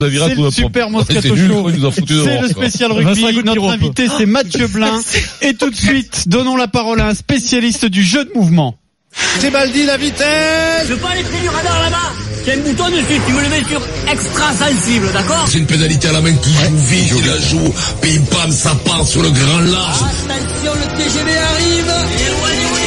C'est 0.00 0.36
le 0.36 0.50
super 0.52 0.90
Moscato 0.90 1.34
Show. 1.36 1.70
C'est 1.72 2.40
le 2.40 2.48
spécial 2.48 2.92
rugby. 2.92 3.42
Notre 3.42 3.68
invité, 3.68 4.06
c'est 4.16 4.26
Mathieu 4.26 4.66
Blin. 4.72 4.96
Et 5.42 5.54
tout 5.54 5.70
de 5.70 5.74
suite, 5.74 6.28
donnons 6.28 6.54
la 6.54 6.68
parole 6.68 7.00
à 7.00 7.08
un 7.08 7.14
spécialiste 7.14 7.84
du 7.84 8.04
jeu 8.04 8.24
de 8.24 8.30
mouvement. 8.32 8.76
C'est 9.40 9.50
Baldi, 9.50 9.82
la 9.86 9.96
vitesse 9.96 10.86
Je 10.86 10.92
veux 10.92 11.00
pas 11.00 11.16
les 11.16 11.24
prix 11.24 11.40
du 11.40 11.48
radar 11.48 11.82
là-bas 11.82 12.12
Il 12.44 12.48
y 12.48 12.52
a 12.52 12.54
un 12.54 12.58
bouton 12.58 12.90
dessus, 12.90 13.20
tu 13.26 13.32
me 13.32 13.42
le 13.42 13.48
mets 13.48 13.64
sur 13.68 13.82
extra 14.08 14.52
sensible, 14.52 15.06
d'accord 15.12 15.48
C'est 15.48 15.58
une 15.58 15.66
pénalité 15.66 16.06
à 16.06 16.12
la 16.12 16.20
main 16.20 16.34
qui 16.34 16.52
joue 16.52 16.76
vite, 16.76 17.14
il 17.16 17.26
la 17.26 17.38
joue, 17.40 17.74
pim 18.00 18.22
pam, 18.30 18.52
ça 18.52 18.76
part 18.84 19.04
sur 19.04 19.22
le 19.22 19.30
grand 19.30 19.60
large. 19.60 19.96
Attention, 19.96 20.72
le 20.74 20.96
TGV 20.96 21.38
arrive 21.38 21.86
Éloignez-vous 21.88 22.78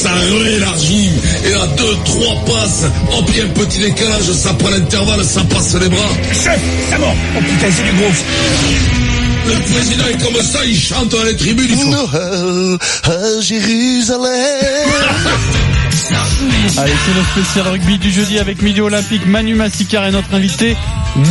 ça 0.00 0.14
réélargit, 0.14 1.10
et 1.44 1.50
là, 1.50 1.66
deux, 1.76 1.96
trois 2.04 2.34
passes, 2.44 2.84
a 2.84 3.42
un 3.42 3.48
petit 3.48 3.78
décalage, 3.78 4.30
ça 4.32 4.52
prend 4.54 4.70
l'intervalle, 4.70 5.24
ça 5.24 5.42
passe 5.44 5.74
les 5.74 5.88
bras. 5.88 6.08
Chef, 6.32 6.60
ça 6.90 6.98
mort 6.98 7.14
Oh 7.36 7.40
putain, 7.40 7.66
c'est 7.70 7.84
du 7.84 7.92
gros 7.92 8.12
Le 9.46 9.72
président 9.72 10.06
est 10.06 10.22
comme 10.22 10.42
ça, 10.42 10.64
il 10.64 10.78
chante 10.78 11.08
dans 11.08 11.24
les 11.24 11.36
tribunes, 11.36 11.70
il 11.70 11.76
faut... 11.76 11.90
Noël 11.90 12.78
à 13.04 13.40
Jérusalem 13.40 14.30
Allez, 16.78 16.92
c'est 17.04 17.14
le 17.14 17.42
spécial 17.42 17.68
rugby 17.68 17.98
du 17.98 18.10
jeudi 18.10 18.38
avec 18.38 18.62
Midi 18.62 18.80
Olympique, 18.80 19.26
Manu 19.26 19.54
Massicard 19.54 20.06
et 20.06 20.10
notre 20.10 20.32
invité 20.34 20.74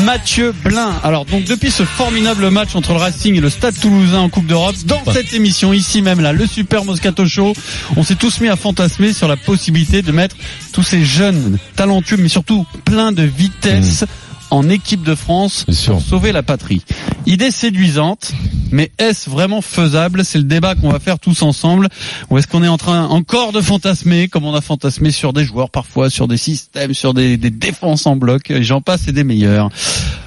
Mathieu 0.05 0.53
Blin. 0.63 0.93
Alors 1.03 1.25
donc 1.25 1.45
depuis 1.45 1.71
ce 1.71 1.83
formidable 1.83 2.49
match 2.49 2.75
entre 2.75 2.91
le 2.91 2.99
Racing 2.99 3.35
et 3.35 3.39
le 3.39 3.49
Stade 3.49 3.79
Toulousain 3.79 4.19
en 4.19 4.29
Coupe 4.29 4.45
d'Europe, 4.45 4.75
dans 4.85 5.01
cette 5.11 5.33
émission 5.33 5.73
ici 5.73 6.01
même 6.01 6.19
là, 6.19 6.31
le 6.31 6.45
Super 6.45 6.85
Moscato 6.85 7.25
Show, 7.25 7.53
on 7.95 8.03
s'est 8.03 8.15
tous 8.15 8.39
mis 8.41 8.49
à 8.49 8.55
fantasmer 8.55 9.13
sur 9.13 9.27
la 9.27 9.37
possibilité 9.37 10.01
de 10.01 10.11
mettre 10.11 10.35
tous 10.73 10.83
ces 10.83 11.03
jeunes 11.03 11.57
talentueux, 11.75 12.17
mais 12.17 12.29
surtout 12.29 12.67
plein 12.85 13.11
de 13.11 13.23
vitesse. 13.23 14.05
En 14.51 14.67
équipe 14.69 15.03
de 15.03 15.13
France 15.15 15.65
pour 15.85 16.01
sauver 16.01 16.31
la 16.31 16.41
patrie. 16.43 16.81
Idée 17.27 17.51
séduisante, 17.51 18.31
mais 18.71 18.91
est-ce 18.97 19.29
vraiment 19.29 19.61
faisable? 19.61 20.25
C'est 20.25 20.39
le 20.39 20.43
débat 20.43 20.73
qu'on 20.73 20.89
va 20.89 20.99
faire 20.99 21.19
tous 21.19 21.43
ensemble. 21.43 21.87
Ou 22.29 22.37
est-ce 22.39 22.47
qu'on 22.47 22.63
est 22.63 22.67
en 22.67 22.77
train 22.77 23.05
encore 23.05 23.51
de 23.51 23.61
fantasmer, 23.61 24.27
comme 24.27 24.45
on 24.45 24.55
a 24.55 24.61
fantasmé 24.61 25.11
sur 25.11 25.33
des 25.33 25.45
joueurs 25.45 25.69
parfois, 25.69 26.09
sur 26.09 26.27
des 26.27 26.37
systèmes, 26.37 26.93
sur 26.95 27.13
des, 27.13 27.37
des 27.37 27.51
défenses 27.51 28.07
en 28.07 28.15
bloc, 28.15 28.49
et 28.49 28.63
j'en 28.63 28.81
passe 28.81 29.07
et 29.07 29.11
des 29.11 29.23
meilleurs. 29.23 29.69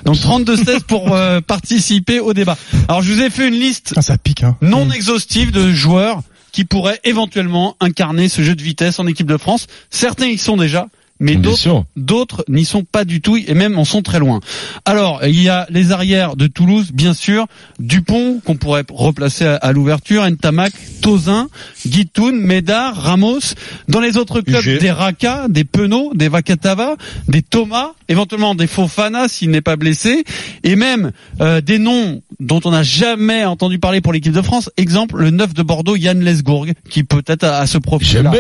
Donc 0.05 0.17
32-16 0.17 0.83
pour 0.85 1.13
euh, 1.15 1.41
participer 1.41 2.21
au 2.21 2.33
débat. 2.33 2.57
Alors 2.89 3.03
je 3.03 3.13
vous 3.13 3.21
ai 3.21 3.31
fait 3.31 3.49
une 3.49 3.59
liste 3.59 3.95
Ah, 3.97 4.03
ça 4.03 4.19
pique, 4.19 4.45
hein. 4.45 4.57
non 4.63 4.91
exhaustive 4.91 5.51
de 5.51 5.73
joueurs 5.73 6.23
qui 6.53 6.65
pourraient 6.65 7.01
éventuellement 7.05 7.77
incarner 7.81 8.29
ce 8.29 8.43
jeu 8.43 8.55
de 8.55 8.63
vitesse 8.63 8.99
en 8.99 9.07
équipe 9.07 9.27
de 9.27 9.39
France. 9.39 9.67
Certains 9.91 10.27
y 10.27 10.39
sont 10.39 10.57
déjà, 10.57 10.89
mais 11.23 11.37
d'autres 11.97 12.45
n'y 12.49 12.65
sont 12.65 12.83
pas 12.85 13.05
du 13.05 13.21
tout 13.21 13.37
et 13.37 13.55
même 13.55 13.79
en 13.79 13.85
sont 13.85 14.03
très 14.03 14.19
loin. 14.19 14.41
Alors, 14.85 15.25
il 15.25 15.41
y 15.41 15.49
a 15.49 15.67
les 15.71 15.93
arrières 15.93 16.37
de 16.37 16.49
Toulouse, 16.49 16.91
bien 16.93 17.15
sûr, 17.15 17.47
Dupont 17.79 18.41
qu'on 18.45 18.57
pourrait 18.57 18.85
replacer 18.91 19.47
à, 19.47 19.55
à 19.55 19.73
l'ouverture, 19.73 20.29
Ntamak, 20.29 20.73
Tozin, 21.01 21.49
Guitoun, 21.87 22.37
Médard, 22.37 22.97
Ramos. 22.97 23.55
Dans 23.89 24.01
les 24.01 24.17
autres 24.17 24.41
clubs, 24.41 24.65
des 24.65 24.91
Raka, 24.91 25.47
des 25.49 25.65
Penaud, 25.65 26.13
des 26.15 26.29
Vakatava, 26.29 26.97
des 27.29 27.43
Thomas, 27.43 27.93
éventuellement 28.09 28.55
des 28.55 28.67
Fofana 28.67 29.29
s'il 29.29 29.51
n'est 29.51 29.61
pas 29.61 29.77
blessé, 29.77 30.25
et 30.65 30.75
même 30.77 31.13
euh, 31.41 31.61
des 31.61 31.79
noms 31.79 32.23
dont 32.41 32.61
on 32.65 32.73
n'a 32.73 32.83
jamais 32.83 33.45
entendu 33.45 33.79
parler 33.79 34.01
pour 34.01 34.13
l'équipe 34.13 34.33
de 34.33 34.43
France. 34.43 34.71
Exemple, 34.77 35.19
le 35.19 35.31
9 35.31 35.55
de 35.55 35.63
Bordeaux, 35.63 35.97
Yann 35.97 36.21
Lesgourg, 36.21 36.67
qui 36.91 37.05
peut-être 37.05 37.45
a 37.45 37.67
ce 37.67 37.79
profil-là. 37.79 38.31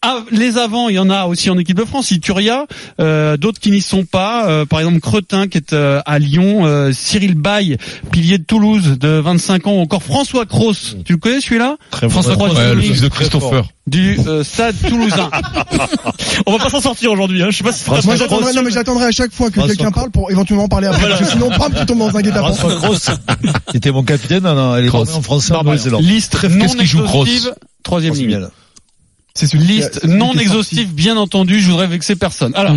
Ah, 0.00 0.22
les 0.30 0.58
avants, 0.58 0.88
il 0.88 0.94
y 0.94 0.98
en 1.00 1.10
a 1.10 1.26
aussi 1.26 1.50
en 1.50 1.58
équipe 1.58 1.76
de 1.76 1.84
France. 1.84 2.12
Ituria, 2.12 2.66
euh, 3.00 3.36
d'autres 3.36 3.58
qui 3.58 3.72
n'y 3.72 3.80
sont 3.80 4.04
pas. 4.04 4.48
euh, 4.48 4.64
par 4.64 4.78
exemple, 4.78 5.00
Cretin 5.00 5.48
qui 5.48 5.58
est 5.58 5.72
euh, 5.72 6.00
à 6.06 6.20
Lyon, 6.20 6.66
euh, 6.66 6.92
Cyril 6.92 7.34
Baye, 7.34 7.78
pilier 8.12 8.38
de 8.38 8.44
Toulouse 8.44 8.96
de 9.00 9.08
25 9.18 9.66
ans, 9.66 9.72
ou 9.72 9.80
encore 9.80 10.04
François 10.04 10.46
Cross. 10.46 10.96
Tu 11.04 11.14
le 11.14 11.18
connais 11.18 11.40
celui-là 11.40 11.76
François 12.08 12.36
Cross, 12.36 12.52
Ouais, 12.56 12.74
le 12.76 12.80
fils 12.80 13.00
de 13.00 13.08
Christopher. 13.08 13.64
du 13.88 14.16
euh, 14.24 14.44
Stade 14.44 14.76
Toulousain. 14.88 15.30
On 16.46 16.52
va 16.56 16.58
pas 16.62 16.70
s'en 16.70 16.80
sortir 16.80 17.10
aujourd'hui, 17.10 17.42
hein. 17.42 17.48
Je 17.50 17.56
sais 17.56 17.64
pas 17.64 17.72
si 17.72 17.82
c'est 17.84 18.04
Moi, 18.04 18.14
j'attendrai, 18.14 18.52
non, 18.52 18.62
mais 18.62 18.70
j'attendrai 18.70 19.06
à 19.06 19.10
chaque 19.10 19.32
fois 19.32 19.50
que 19.50 19.60
quelqu'un 19.66 19.90
parle 19.90 20.10
pour 20.12 20.30
éventuellement 20.30 20.68
parler 20.68 20.86
après. 20.86 21.08
Parce 21.08 21.20
que 21.22 21.26
sinon, 21.26 21.50
bam, 21.50 21.72
tu 21.76 21.84
tombes 21.86 21.98
dans 21.98 22.16
un 22.16 22.22
guet-apens. 22.22 22.54
François 22.54 22.76
Gross, 22.76 23.10
c'était 23.72 23.90
mon 23.90 24.04
capitaine, 24.04 24.44
non, 24.44 24.54
non, 24.54 24.76
elle 24.76 24.84
est 24.84 24.88
Cross. 24.88 25.12
en 25.16 25.22
français 25.22 25.54
en 25.54 25.64
Nouvelle-Zélande. 25.64 26.04
Liste 26.04 26.44
non 26.44 26.58
qu'est-ce 26.60 26.76
qu'il 26.76 26.86
joue, 26.86 27.02
Cross 27.02 27.28
exhaustive. 27.28 27.54
Troisième 27.82 28.12
Cross 28.14 28.24
ligne. 28.24 28.48
C'est 29.38 29.46
celui 29.46 29.66
qui 29.66 29.72
a- 29.72 29.76
Liste 29.88 30.04
non 30.04 30.32
exhaustive, 30.34 30.92
bien 30.94 31.16
entendu. 31.16 31.60
Je 31.60 31.70
voudrais 31.70 31.86
vexer 31.86 32.16
personne. 32.16 32.52
Alors. 32.54 32.76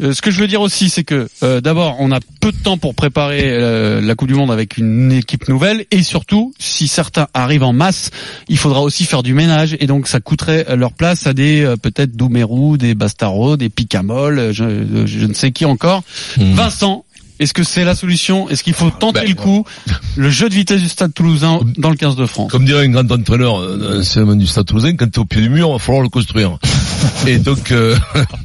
euh, 0.00 0.12
ce 0.12 0.22
que 0.22 0.30
je 0.30 0.40
veux 0.40 0.46
dire 0.46 0.60
aussi, 0.60 0.90
c'est 0.90 1.02
que 1.02 1.28
euh, 1.42 1.60
d'abord, 1.60 1.96
on 1.98 2.12
a 2.12 2.20
peu 2.40 2.52
de 2.52 2.56
temps 2.56 2.78
pour 2.78 2.94
préparer 2.94 3.42
euh, 3.44 4.00
la 4.00 4.14
Coupe 4.14 4.28
du 4.28 4.34
Monde 4.34 4.52
avec 4.52 4.78
une 4.78 5.10
équipe 5.10 5.48
nouvelle, 5.48 5.86
et 5.90 6.04
surtout, 6.04 6.54
si 6.60 6.86
certains 6.86 7.26
arrivent 7.34 7.64
en 7.64 7.72
masse, 7.72 8.10
il 8.48 8.58
faudra 8.58 8.82
aussi 8.82 9.06
faire 9.06 9.24
du 9.24 9.34
ménage, 9.34 9.76
et 9.80 9.88
donc 9.88 10.06
ça 10.06 10.20
coûterait 10.20 10.76
leur 10.76 10.92
place 10.92 11.26
à 11.26 11.32
des 11.34 11.62
euh, 11.64 11.76
peut-être 11.76 12.12
Doumerou, 12.16 12.76
des 12.76 12.94
Bastaro, 12.94 13.56
des 13.56 13.70
Picamol, 13.70 14.52
je, 14.52 15.04
je 15.06 15.26
ne 15.26 15.34
sais 15.34 15.50
qui 15.50 15.64
encore. 15.64 16.04
Vincent. 16.36 17.04
Est-ce 17.38 17.54
que 17.54 17.62
c'est 17.62 17.84
la 17.84 17.94
solution? 17.94 18.48
Est-ce 18.48 18.62
qu'il 18.64 18.74
faut 18.74 18.90
tenter 18.90 19.20
Ben, 19.20 19.28
le 19.28 19.34
coup? 19.34 19.64
Le 20.16 20.30
jeu 20.30 20.48
de 20.48 20.54
vitesse 20.54 20.80
du 20.80 20.88
Stade 20.88 21.14
Toulousain 21.14 21.60
dans 21.76 21.90
le 21.90 21.96
15 21.96 22.16
de 22.16 22.26
France. 22.26 22.50
Comme 22.50 22.64
dirait 22.64 22.84
un 22.84 22.88
grand 22.88 23.10
entraîneur, 23.10 23.60
euh, 23.60 24.02
c'est 24.02 24.24
du 24.36 24.46
Stade 24.46 24.66
Toulousain, 24.66 24.96
quand 24.96 25.08
t'es 25.10 25.18
au 25.20 25.24
pied 25.24 25.40
du 25.40 25.48
mur, 25.48 25.68
il 25.68 25.72
va 25.72 25.78
falloir 25.78 26.02
le 26.02 26.08
construire. 26.08 26.58
Et 27.26 27.38
donc, 27.38 27.70
euh, 27.70 27.96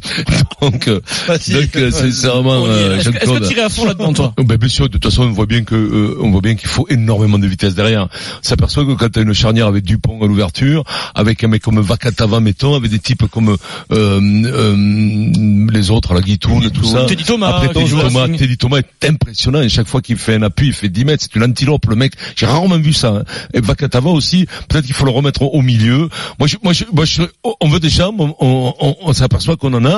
donc, 0.62 0.88
euh, 0.88 1.00
donc, 1.28 1.76
euh, 1.76 1.92
sincèrement, 1.92 2.64
euh, 2.66 2.98
Est-ce 2.98 3.10
que 3.10 3.16
est-ce 3.18 3.20
que 3.26 3.28
Jean-Claude. 3.34 3.50
tu 3.50 3.60
à 3.60 3.70
fond 3.70 3.86
là-dedans, 3.86 4.14
toi 4.14 4.34
Oh, 4.40 4.44
Ben, 4.44 4.58
bien 4.58 4.70
sûr, 4.70 4.88
de 4.88 4.94
toute 4.98 5.04
façon, 5.04 5.24
on 5.24 5.32
voit 5.32 5.46
bien 5.46 5.64
que 5.64 5.76
euh, 5.76 6.18
on 6.22 6.32
voit 6.32 6.42
bien 6.42 6.56
qu'il 6.56 6.70
faut 6.70 6.86
énormément 6.90 7.40
de 7.40 7.48
vitesse 7.48 7.76
derrière. 7.76 8.04
On 8.04 8.44
s'aperçoit 8.48 8.86
que 8.86 8.94
quand 8.94 9.10
tu 9.12 9.20
as 9.20 9.22
une 9.22 9.34
charnière 9.34 9.68
avec 9.68 9.84
Dupont 9.84 10.22
à 10.24 10.28
l'ouverture, 10.28 10.84
avec 11.16 11.44
un 11.44 11.48
mec 11.48 11.62
comme 11.62 11.80
Vakatava, 11.80 12.40
mettons, 12.40 12.76
avec 12.76 12.92
des 12.92 13.00
types 13.00 13.26
comme 13.30 13.56
euh, 13.92 14.22
euh, 14.48 15.68
les 15.72 15.92
autres, 15.92 16.14
la 16.14 16.22
Guitoune, 16.22 16.70
tout 16.72 16.84
ça. 16.84 17.06
Teddy 17.06 17.24
Thomas, 17.24 17.50
Après, 17.50 17.68
Teddy 17.70 17.80
Teddy 17.90 17.90
Thomas, 18.02 18.10
Thomas. 18.26 18.38
Teddy 18.38 18.58
Thomas 18.58 18.78
est 18.80 19.08
impressionnant. 19.10 19.62
Et 19.62 19.70
chaque 19.70 19.88
fois 19.88 20.02
qu'il 20.02 20.18
fait 20.18 20.36
un 20.36 20.42
appui, 20.44 20.68
il 20.68 20.74
fait 20.74 20.90
10 20.90 21.06
mètres. 21.06 21.24
C'est 21.24 21.36
une 21.38 21.44
antilope, 21.44 21.86
le 21.88 21.96
mec. 21.96 22.14
J'ai 22.36 22.46
rarement 22.46 22.78
vu 22.78 22.94
ça. 22.94 23.10
hein. 23.10 23.24
Et 23.54 23.62
Vakatava 23.62 24.10
aussi. 24.10 24.46
Peut-être 24.68 24.86
qu'il 24.86 24.96
faut 24.96 25.06
le 25.06 25.12
remettre 25.12 25.42
au, 25.42 25.48
au 25.50 25.62
milieu. 25.62 26.10
Moi, 26.40 26.48
je, 26.48 26.58
moi, 26.64 26.74
je, 26.74 26.86
moi, 26.92 27.06
je- 27.06 27.22
on 27.62 27.68
veut 27.70 27.80
on, 28.20 28.36
on, 28.40 28.74
on, 28.80 28.96
on 29.02 29.14
s'aperçoit 29.14 29.56
qu'on 29.58 29.74
en 29.74 29.86
a. 29.86 29.93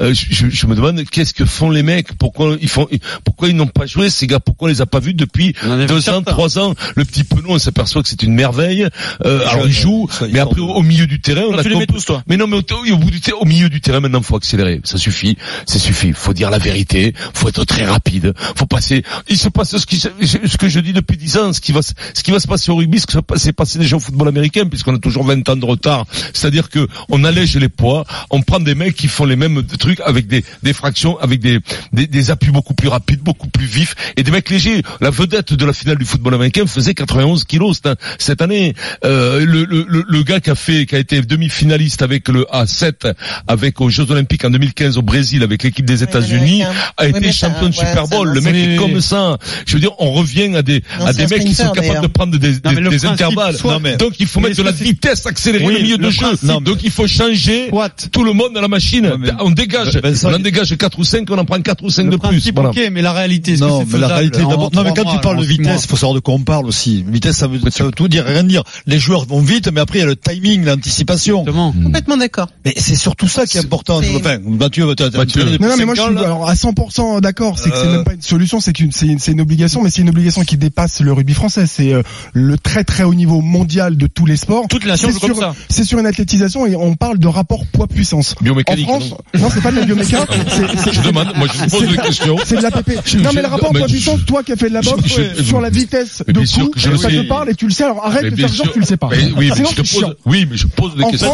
Euh, 0.00 0.12
je, 0.14 0.48
je- 0.48 0.66
me 0.66 0.74
demande 0.74 1.04
qu'est-ce 1.04 1.34
que 1.34 1.44
font 1.44 1.70
les 1.70 1.82
mecs. 1.82 2.14
Pourquoi 2.18 2.56
ils 2.60 2.68
font, 2.68 2.88
pourquoi 3.24 3.48
ils 3.48 3.56
n'ont 3.56 3.66
pas 3.66 3.86
joué 3.86 4.10
ces 4.10 4.26
gars 4.26 4.40
Pourquoi 4.40 4.68
on 4.68 4.70
les 4.70 4.80
a 4.80 4.86
pas 4.86 5.00
vus 5.00 5.14
depuis 5.14 5.54
deux 5.86 6.00
ans, 6.10 6.22
trois 6.22 6.58
ans 6.58 6.74
Le 6.96 7.04
petit 7.04 7.24
Penaud, 7.24 7.50
on 7.50 7.58
s'aperçoit 7.58 8.02
que 8.02 8.08
c'est 8.08 8.22
une 8.22 8.34
merveille. 8.34 8.86
Euh, 9.24 9.46
alors 9.48 9.66
il 9.66 9.72
joue, 9.72 10.08
ça, 10.10 10.26
il 10.26 10.32
mais 10.32 10.38
après 10.40 10.60
au, 10.60 10.82
milieu 10.82 11.06
du 11.06 11.20
terrain, 11.20 11.42
on 11.48 11.58
a 11.58 11.62
tu 11.62 11.68
les 11.68 11.76
mets 11.76 11.86
tous, 11.86 12.04
toi. 12.04 12.22
mais 12.26 12.36
non, 12.36 12.46
mais 12.46 12.56
au, 12.56 12.92
au 12.92 12.96
bout 12.96 13.10
du 13.10 13.20
au 13.38 13.44
milieu 13.44 13.68
du 13.68 13.80
terrain, 13.80 14.00
maintenant, 14.00 14.22
faut 14.22 14.36
accélérer. 14.36 14.80
Ça 14.84 14.98
suffit, 14.98 15.36
ça 15.66 15.78
suffit. 15.78 16.12
Faut 16.12 16.32
dire 16.32 16.50
la 16.50 16.58
vérité. 16.58 17.14
Faut 17.34 17.48
être 17.48 17.64
très 17.64 17.84
rapide. 17.84 18.32
Faut 18.56 18.66
passer. 18.66 19.02
Il 19.28 19.36
se 19.38 19.48
passe 19.48 19.76
ce 19.76 19.86
qui, 19.86 19.98
ce 19.98 20.56
que 20.56 20.68
je 20.68 20.80
dis 20.80 20.92
depuis 20.92 21.16
dix 21.16 21.36
ans, 21.36 21.52
ce 21.52 21.60
qui 21.60 21.72
va, 21.72 21.82
se- 21.82 21.92
ce 22.14 22.22
qui 22.22 22.30
va 22.30 22.38
se 22.40 22.46
passer 22.46 22.70
au 22.70 22.76
rugby, 22.76 23.00
ce 23.00 23.06
qui 23.06 23.16
s'est 23.36 23.52
passé 23.52 23.78
déjà 23.78 23.96
au 23.96 24.00
football 24.00 24.28
américain, 24.28 24.66
puisqu'on 24.66 24.94
a 24.94 24.98
toujours 24.98 25.24
20 25.24 25.48
ans 25.48 25.56
de 25.56 25.64
retard. 25.64 26.06
C'est-à-dire 26.32 26.68
que 26.70 26.86
on 27.08 27.24
allège 27.24 27.56
les 27.56 27.68
poids, 27.68 28.04
on 28.30 28.42
prend 28.42 28.60
des 28.60 28.74
mecs 28.74 28.94
qui 28.94 29.08
font 29.08 29.24
les 29.24 29.33
mêmes 29.36 29.62
trucs 29.78 30.00
avec 30.00 30.26
des, 30.26 30.44
des 30.62 30.72
fractions, 30.72 31.18
avec 31.18 31.40
des, 31.40 31.60
des, 31.92 32.06
des 32.06 32.30
appuis 32.30 32.50
beaucoup 32.50 32.74
plus 32.74 32.88
rapides, 32.88 33.20
beaucoup 33.20 33.48
plus 33.48 33.66
vifs, 33.66 33.94
et 34.16 34.22
des 34.22 34.30
mecs 34.30 34.50
légers. 34.50 34.82
La 35.00 35.10
vedette 35.10 35.52
de 35.54 35.64
la 35.64 35.72
finale 35.72 35.98
du 35.98 36.04
football 36.04 36.34
américain 36.34 36.66
faisait 36.66 36.94
91 36.94 37.44
kilos 37.44 37.80
cette, 37.84 37.98
cette 38.18 38.42
année. 38.42 38.74
Euh, 39.04 39.44
le, 39.44 39.64
le, 39.64 40.04
le, 40.06 40.22
gars 40.22 40.40
qui 40.40 40.50
a 40.50 40.54
fait, 40.54 40.86
qui 40.86 40.94
a 40.94 40.98
été 40.98 41.20
demi-finaliste 41.22 42.02
avec 42.02 42.28
le 42.28 42.42
A7, 42.52 43.14
avec 43.46 43.80
aux 43.80 43.88
Jeux 43.90 44.10
Olympiques 44.10 44.44
en 44.44 44.50
2015 44.50 44.98
au 44.98 45.02
Brésil 45.02 45.42
avec 45.42 45.62
l'équipe 45.62 45.84
des 45.84 46.02
États-Unis, 46.02 46.60
l'Américain. 46.60 46.72
a 46.96 47.04
Oui, 47.04 47.10
été 47.10 47.32
ça, 47.32 47.48
champion 47.48 47.68
de 47.68 47.74
ouais, 47.74 47.86
Super 47.86 48.06
Bowl. 48.08 48.28
non, 48.28 48.34
Le 48.34 48.40
mec 48.40 48.54
est 48.54 48.76
comme 48.76 49.00
ça. 49.00 49.38
Je 49.66 49.74
veux 49.74 49.80
dire, 49.80 49.92
on 49.98 50.12
revient 50.12 50.54
à 50.56 50.62
des, 50.62 50.82
Non, 50.98 51.06
à 51.06 51.12
des 51.12 51.26
mecs 51.26 51.44
qui 51.44 51.54
sont 51.54 51.70
capables 51.70 52.00
de 52.02 52.06
prendre 52.06 52.36
des, 52.38 52.52
Non, 52.64 52.72
des, 52.72 52.80
le 52.80 52.90
des 52.90 53.06
intervalles. 53.06 53.56
soit- 53.56 53.72
Non, 53.74 53.80
mais- 53.80 53.96
Donc 53.96 54.14
il 54.20 54.26
faut 54.26 54.40
mettre 54.40 54.56
de 54.56 54.62
la 54.62 54.72
vitesse, 54.72 55.26
accélérer 55.26 55.64
Oui, 55.64 55.74
le 55.74 55.80
milieu 55.82 55.96
le 55.96 56.06
de 56.06 56.10
jeu. 56.10 56.26
Non, 56.42 56.60
Donc 56.60 56.82
il 56.84 56.90
faut 56.90 57.06
changer 57.06 57.68
What? 57.72 57.90
tout 58.12 58.24
le 58.24 58.32
monde 58.32 58.52
dans 58.54 58.60
la 58.60 58.68
machine. 58.68 59.12
Mais- 59.24 59.32
On 59.40 59.50
dégage, 59.50 59.96
Vincent, 59.96 60.30
on 60.30 60.34
en 60.34 60.38
dégage 60.38 60.76
4 60.76 60.98
ou 60.98 61.04
5, 61.04 61.28
on 61.30 61.38
en 61.38 61.44
prend 61.44 61.60
4 61.60 61.82
ou 61.84 61.90
5 61.90 62.04
Le 62.04 62.10
de 62.10 62.16
plus. 62.16 62.52
Voilà. 62.54 62.70
ok, 62.70 62.80
mais 62.92 63.02
la 63.02 63.12
réalité, 63.12 63.56
Non, 63.56 63.84
que 63.84 63.92
mais 63.92 63.98
la 63.98 64.08
réalité 64.08 64.38
d'abord. 64.40 64.70
Non, 64.72 64.82
mais 64.84 64.92
quand 64.94 65.04
mois, 65.04 65.14
tu 65.14 65.20
parles 65.20 65.38
de 65.40 65.44
vitesse, 65.44 65.86
faut 65.86 65.96
savoir 65.96 66.14
de 66.14 66.20
quoi 66.20 66.34
on 66.34 66.40
parle 66.40 66.66
aussi. 66.66 67.04
Vitesse, 67.08 67.36
ça 67.36 67.46
veut, 67.46 67.58
ça 67.70 67.84
veut 67.84 67.90
tout 67.90 68.08
dire, 68.08 68.28
et 68.28 68.32
rien 68.34 68.44
dire. 68.44 68.62
Les 68.86 68.98
joueurs 68.98 69.24
vont 69.26 69.40
vite, 69.40 69.70
mais 69.72 69.80
après 69.80 69.98
il 69.98 70.02
y 70.02 70.04
a 70.04 70.06
le 70.06 70.16
timing, 70.16 70.64
l'anticipation. 70.64 71.40
Exactement. 71.40 71.72
Complètement 71.72 72.16
d'accord. 72.16 72.48
Mais 72.64 72.74
c'est 72.76 72.96
surtout 72.96 73.28
ça 73.28 73.46
qui 73.46 73.56
est 73.56 73.60
important. 73.60 74.00
C'est- 74.02 74.14
Enfin, 74.16 74.38
Mathieu, 74.44 74.86
Mathieu. 74.86 75.44
Non, 75.60 75.68
non, 75.68 75.76
mais 75.78 75.84
moi, 75.84 75.94
je 75.94 76.00
suis 76.02 76.10
alors, 76.18 76.48
à 76.48 76.54
100% 76.54 77.20
d'accord. 77.20 77.58
C'est 77.58 77.70
que 77.70 77.76
c'est 77.76 77.86
Euh, 77.86 77.92
même 77.96 78.04
pas 78.04 78.14
une 78.14 78.22
solution, 78.22 78.60
c'est 78.60 78.78
une, 78.80 79.40
obligation, 79.40 79.82
mais 79.82 79.90
c'est 79.90 80.02
une 80.02 80.08
obligation 80.08 80.42
qui 80.44 80.56
dépasse 80.56 81.00
le 81.00 81.12
rugby 81.12 81.34
français. 81.34 81.66
C'est 81.66 81.92
euh, 81.92 82.02
le 82.32 82.56
très 82.58 82.84
très 82.84 83.02
haut 83.04 83.14
niveau 83.14 83.40
mondial 83.40 83.96
de 83.96 84.06
tous 84.06 84.26
les 84.26 84.36
sports. 84.36 84.66
Toutes 84.68 84.84
les 84.84 84.90
nations 84.90 85.08
C'est 85.12 85.18
sur, 85.26 85.36
ça. 85.36 85.54
c'est 85.68 85.84
sur 85.84 85.98
une 85.98 86.06
athlétisation 86.06 86.66
et 86.66 86.76
on 86.76 86.94
parle 86.96 87.18
de 87.18 87.26
rapport 87.28 87.66
poids 87.66 87.86
puissance. 87.86 88.34
En 88.40 88.44
Biomécanique. 88.44 88.86
France, 88.86 89.13
non 89.34 89.40
non, 89.40 89.50
c'est 89.52 89.60
pas 89.62 89.70
de 89.72 89.76
la 89.80 89.84
bioméca, 89.86 90.26
c'est- 90.48 90.92
je 90.92 91.00
demande, 91.02 91.28
moi 91.36 91.46
je 91.52 91.58
vous 91.58 91.66
pose 91.78 91.88
des 91.88 91.96
questions. 91.96 92.36
c'est 92.44 92.56
de 92.56 92.62
la 92.62 92.70
PP. 92.70 92.90
Non 93.22 93.30
mais 93.34 93.42
le 93.42 93.48
rapport 93.48 93.72
je- 93.76 93.84
puissance, 93.84 94.24
toi 94.26 94.42
qui 94.42 94.52
as 94.52 94.56
fait 94.56 94.68
de 94.68 94.74
la 94.74 94.80
boxe, 94.80 95.18
sur 95.44 95.60
la 95.60 95.70
vitesse 95.70 96.22
de 96.26 96.32
coup, 96.32 96.78
ça 96.78 97.08
te 97.08 97.28
parle 97.28 97.50
et 97.50 97.54
tu 97.54 97.66
le 97.66 97.72
sais. 97.72 97.84
Alors 97.84 98.04
arrête 98.04 98.24
de 98.30 98.36
faire 98.36 98.48
genre 98.52 98.72
tu 98.72 98.80
le 98.80 98.86
sais 98.86 98.96
pas. 98.96 99.08
Oui, 99.10 99.34
mais 99.36 99.46
je 99.50 99.62
pose, 99.62 100.16
oui, 100.26 100.46
mais 100.50 100.56
je 100.56 100.66
pose 100.66 100.96
des 100.96 101.02
En 101.04 101.10
questions. 101.10 101.32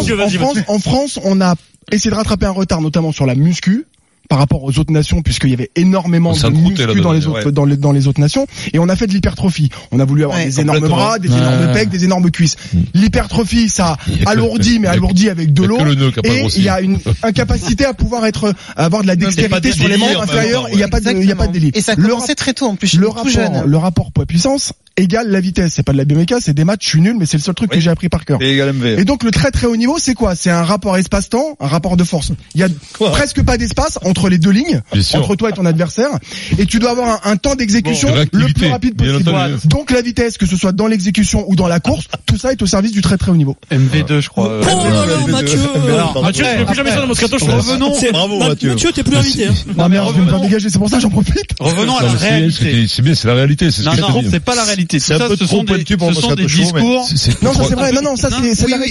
En 0.69 0.79
France, 0.79 1.19
on 1.23 1.41
a 1.41 1.55
essayé 1.93 2.11
de 2.11 2.17
rattraper 2.17 2.47
un 2.47 2.51
retard, 2.51 2.81
notamment 2.81 3.13
sur 3.13 3.27
la 3.27 3.35
muscu 3.35 3.87
par 4.31 4.39
rapport 4.39 4.63
aux 4.63 4.79
autres 4.79 4.93
nations, 4.93 5.23
puisqu'il 5.23 5.51
y 5.51 5.55
avait 5.55 5.71
énormément 5.75 6.31
On 6.31 6.33
de 6.35 6.87
là, 6.87 6.95
dans 7.03 7.13
les 7.13 7.27
autres, 7.27 7.45
ouais. 7.47 7.53
dans 7.53 7.65
les, 7.65 7.77
dans 7.77 7.91
les 7.91 8.07
autres 8.07 8.21
nations, 8.21 8.47
et 8.73 8.79
on 8.79 8.89
a 8.89 8.95
fait 8.95 9.09
de 9.09 9.13
l'hypertrophie. 9.13 9.71
On 9.91 9.99
a 9.99 10.05
voulu 10.05 10.23
avoir 10.23 10.39
Ouais, 10.39 10.45
des 10.47 10.61
énormes 10.61 10.89
bras, 10.89 11.19
des 11.19 11.29
énormes 11.29 11.73
pecs, 11.73 11.89
des 11.89 12.05
énormes 12.05 12.31
cuisses. 12.31 12.55
L'hypertrophie, 12.95 13.69
ça 13.69 13.97
que- 14.07 14.29
alourdit, 14.29 14.79
mais 14.79 14.87
que- 14.87 14.93
alourdit 14.93 15.29
avec 15.31 15.53
de 15.53 15.65
l'eau, 15.65 15.79
que 15.79 16.27
et 16.27 16.47
il 16.57 16.63
y 16.63 16.69
a 16.69 16.81
une 16.81 16.99
incapacité 17.25 17.85
à 17.85 17.93
pouvoir 17.93 18.25
être, 18.27 18.55
à 18.77 18.85
avoir 18.85 19.03
de 19.03 19.09
la 19.09 19.17
dextérité 19.17 19.71
de 19.71 19.75
sur 19.75 19.89
les 19.89 19.97
membres 19.97 20.23
inférieurs, 20.23 20.69
il 20.71 20.77
n'y 20.77 20.83
a 20.85 20.89
pas 20.89 21.01
de, 21.01 21.11
il 21.11 21.29
y 21.29 21.33
a 21.33 21.37
pas 21.37 21.49
de 21.49 21.53
délire. 21.53 21.73
Et 21.75 21.81
ça 21.81 21.97
commencé 21.97 22.35
très 22.37 22.53
tôt 22.55 22.67
en 22.67 22.77
plus, 22.77 22.95
le 22.95 23.09
rapport, 23.09 23.29
jeune. 23.29 23.65
le 23.67 23.77
rapport 23.77 24.13
poids-puissance 24.13 24.73
égale 24.97 25.29
la 25.31 25.41
vitesse. 25.41 25.73
C'est 25.75 25.83
pas 25.83 25.93
de 25.93 25.99
la 25.99 26.05
bioméca, 26.05 26.37
c'est 26.41 26.53
des 26.55 26.65
maths, 26.65 26.83
je 26.83 26.89
suis 26.89 27.01
nul, 27.01 27.17
mais 27.19 27.25
c'est 27.27 27.37
le 27.39 27.43
seul 27.43 27.55
truc 27.55 27.71
que 27.71 27.77
Oui. 27.77 27.81
j'ai 27.83 27.91
appris 27.91 28.09
par 28.09 28.25
cœur. 28.25 28.41
Et 28.43 28.53
égal 28.53 28.73
MV. 28.75 28.99
Et 28.99 29.05
donc 29.05 29.25
le 29.25 29.31
très 29.31 29.51
très 29.51 29.67
haut 29.67 29.77
niveau, 29.77 29.97
c'est 29.99 30.15
quoi? 30.15 30.35
C'est 30.37 30.51
un 30.51 30.63
rapport 30.63 30.97
espace-temps, 30.97 31.57
un 31.59 31.67
rapport 31.67 31.97
de 31.97 32.05
force. 32.05 32.33
Il 32.55 32.61
y 32.61 32.65
a 32.65 32.69
Quoi? 32.99 33.11
presque 33.11 33.43
pas 33.43 33.57
d'espace 33.57 33.99
entre 34.05 34.20
les 34.29 34.39
deux 34.39 34.51
lignes, 34.51 34.83
entre 35.15 35.37
toi 35.37 35.51
et 35.51 35.53
ton 35.53 35.65
adversaire, 35.67 36.11
et 36.59 36.67
tu 36.67 36.79
dois 36.79 36.91
avoir 36.91 37.27
un, 37.27 37.31
un 37.33 37.37
temps 37.37 37.55
d'exécution 37.55 38.09
Bon, 38.11 38.25
le 38.33 38.53
plus 38.53 38.67
rapide 38.69 38.97
possible. 38.97 39.29
entendu. 39.29 39.55
Donc 39.67 39.91
la 39.91 40.03
vitesse, 40.03 40.37
que 40.39 40.47
ce 40.47 40.57
soit 40.57 40.73
dans 40.73 40.87
l'exécution 40.87 41.45
ou 41.49 41.57
dans 41.57 41.69
la 41.69 41.81
course, 41.81 42.05
tout 42.27 42.37
ça 42.37 42.53
est 42.53 42.61
au 42.63 42.67
service 42.67 42.93
du 42.93 43.01
très 43.03 43.17
très 43.17 43.31
haut 43.31 43.37
niveau. 43.37 43.57
MV2, 43.73 44.21
je 44.21 44.29
crois. 44.29 44.61
Oh 44.61 44.65
là 44.65 44.75
là, 45.07 45.17
Mathieu 45.29 45.59
Mathieu, 46.23 46.45
tu 46.59 46.65
plus 46.67 46.75
jamais 46.75 46.91
ça 46.91 47.01
dans 47.01 47.07
Moscato 47.07 47.39
Show. 47.39 47.47
Revenons. 47.47 47.93
Bravo, 48.13 48.39
Ma- 48.39 48.49
Mathieu. 48.51 48.71
Mathieu, 48.71 48.93
t'es 48.93 49.03
plus 49.03 49.17
invité. 49.17 49.47
hein. 49.47 49.55
Non 49.77 49.89
mais 49.89 49.97
je 49.97 50.03
vais 50.03 50.07
me 50.09 50.13
faire 50.13 50.35
revenons- 50.35 50.41
dégager, 50.41 50.71
c'est 50.71 50.79
pour 50.79 50.89
ça 50.89 50.97
que 50.97 51.03
j'en 51.03 51.11
profite. 51.11 51.35
Revenons 51.59 51.97
à 51.97 52.03
la 52.03 52.11
réalité. 52.11 52.87
c'est- 52.89 53.03
bien, 53.03 53.15
c'est 53.15 53.29
la 53.29 53.35
réalité, 53.35 53.67
Non, 53.67 53.93
je 53.93 54.01
non, 54.01 54.23
c'est 54.31 54.41
pas 54.41 54.55
la 54.55 54.65
réalité. 54.65 54.99
C'est 54.99 55.15
un 55.15 55.19
ça, 55.19 55.29
peu 55.29 55.37
ce 55.37 55.45
trop 55.45 55.57
sont 55.59 55.65
des, 55.65 55.75
pointu 55.75 55.97
pour 55.97 56.13
Moscato 56.13 56.49
Show, 56.49 56.63
Non, 56.79 57.05
ça 57.07 57.65
c'est 57.69 57.75
vrai. 57.75 57.93
Non 57.93 58.03
non, 58.03 58.17
ça 58.17 58.29